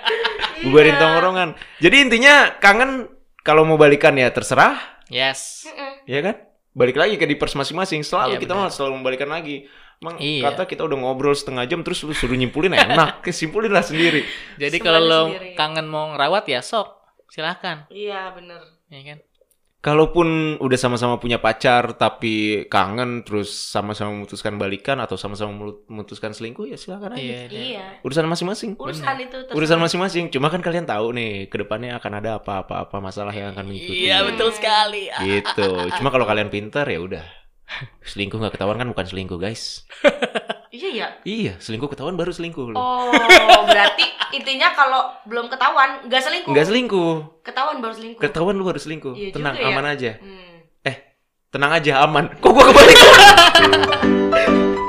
bubarin 0.64 0.90
Iya. 0.90 1.00
tongkrongan 1.00 1.48
jadi 1.76 1.96
intinya 2.00 2.34
kangen 2.56 3.06
kalau 3.40 3.62
mau 3.62 3.76
balikan 3.76 4.12
ya 4.12 4.26
terserah 4.28 4.74
Yes. 5.06 5.64
Mm-mm. 5.64 5.92
ya 6.04 6.20
kan 6.20 6.34
balik 6.78 6.94
lagi 6.94 7.18
ke 7.18 7.26
di 7.26 7.34
pers 7.34 7.58
masing-masing 7.58 8.06
selalu 8.06 8.38
Iya, 8.38 8.42
kita 8.46 8.52
mah 8.54 8.70
selalu 8.70 9.02
membalikan 9.02 9.26
lagi 9.26 9.66
Emang 9.98 10.14
Iya. 10.22 10.54
kata 10.54 10.70
kita 10.70 10.86
udah 10.86 10.94
ngobrol 10.94 11.34
setengah 11.34 11.66
jam 11.66 11.82
terus 11.82 12.06
lu 12.06 12.14
suruh 12.14 12.38
nyimpulin 12.38 12.70
enak 12.70 13.18
kesimpulin 13.26 13.74
lah 13.74 13.82
sendiri 13.82 14.22
Jadi 14.54 14.78
kalau 14.78 15.02
lo 15.02 15.20
kangen 15.58 15.90
mau 15.90 16.14
ngerawat 16.14 16.46
ya 16.46 16.62
sok, 16.62 16.86
silahkan. 17.26 17.82
Iya 17.90 18.30
bener. 18.30 18.62
Ya 18.94 19.02
kan? 19.02 19.18
Kalaupun 19.88 20.28
udah 20.58 20.76
sama-sama 20.76 21.16
punya 21.16 21.38
pacar 21.38 21.94
tapi 21.94 22.34
kangen 22.66 23.22
terus 23.22 23.48
sama-sama 23.48 24.12
memutuskan 24.12 24.54
balikan 24.54 24.98
atau 24.98 25.16
sama-sama 25.16 25.56
memutuskan 25.82 26.30
selingkuh 26.30 26.64
ya 26.64 26.76
silakan 26.76 27.12
aja 27.12 27.24
Iya. 27.24 27.40
iya. 27.48 27.60
Iya. 27.72 27.86
urusan 28.00 28.24
masing-masing 28.24 28.76
Urusan 28.76 29.16
itu 29.18 29.32
terserah. 29.40 29.56
urusan 29.56 29.78
masing-masing 29.78 30.24
cuma 30.28 30.46
kan 30.46 30.60
kalian 30.60 30.84
tahu 30.84 31.10
nih 31.10 31.48
ke 31.48 31.56
depannya 31.56 31.96
akan 31.96 32.12
ada 32.14 32.36
apa-apa 32.36 32.84
apa 32.84 32.96
masalah 32.98 33.32
yang 33.32 33.50
akan 33.50 33.64
mengikuti 33.64 34.04
Iya 34.04 34.22
betul 34.22 34.52
sekali. 34.52 35.08
Gitu 35.08 35.68
cuma 35.96 36.08
kalau 36.08 36.24
kalian 36.24 36.48
pintar 36.48 36.84
ya 36.84 37.00
udah 37.00 37.24
selingkuh 38.10 38.36
nggak 38.36 38.54
ketahuan 38.54 38.76
kan 38.76 38.88
bukan 38.88 39.06
selingkuh 39.06 39.36
guys 39.36 39.88
Iya 40.78 40.90
ya. 40.94 41.08
iya 41.24 41.52
selingkuh 41.58 41.90
ketahuan 41.90 42.14
baru 42.14 42.30
selingkuh 42.30 42.70
loh 42.70 42.78
Oh, 42.78 43.10
berarti 43.68 44.06
intinya 44.30 44.70
kalau 44.70 45.10
belum 45.26 45.50
ketahuan 45.50 46.06
nggak 46.06 46.22
selingkuh. 46.22 46.54
nggak 46.54 46.66
selingkuh 46.66 47.42
Ketahuan 47.42 47.82
baru 47.82 47.92
selingkuh. 47.92 48.22
ketahuan 48.22 48.54
lu 48.54 48.62
baru 48.62 48.78
selingkuh 48.78 49.12
Iya 49.12 49.34
tenang 49.34 49.54
ya. 49.54 49.66
aman 49.68 49.86
aja 49.88 50.10
Hmm. 50.18 50.46
tenang 51.48 51.72
aja 51.72 52.04
aman 52.04 52.28
kok 52.38 52.52
gua 52.52 52.60
kebalik 52.62 52.98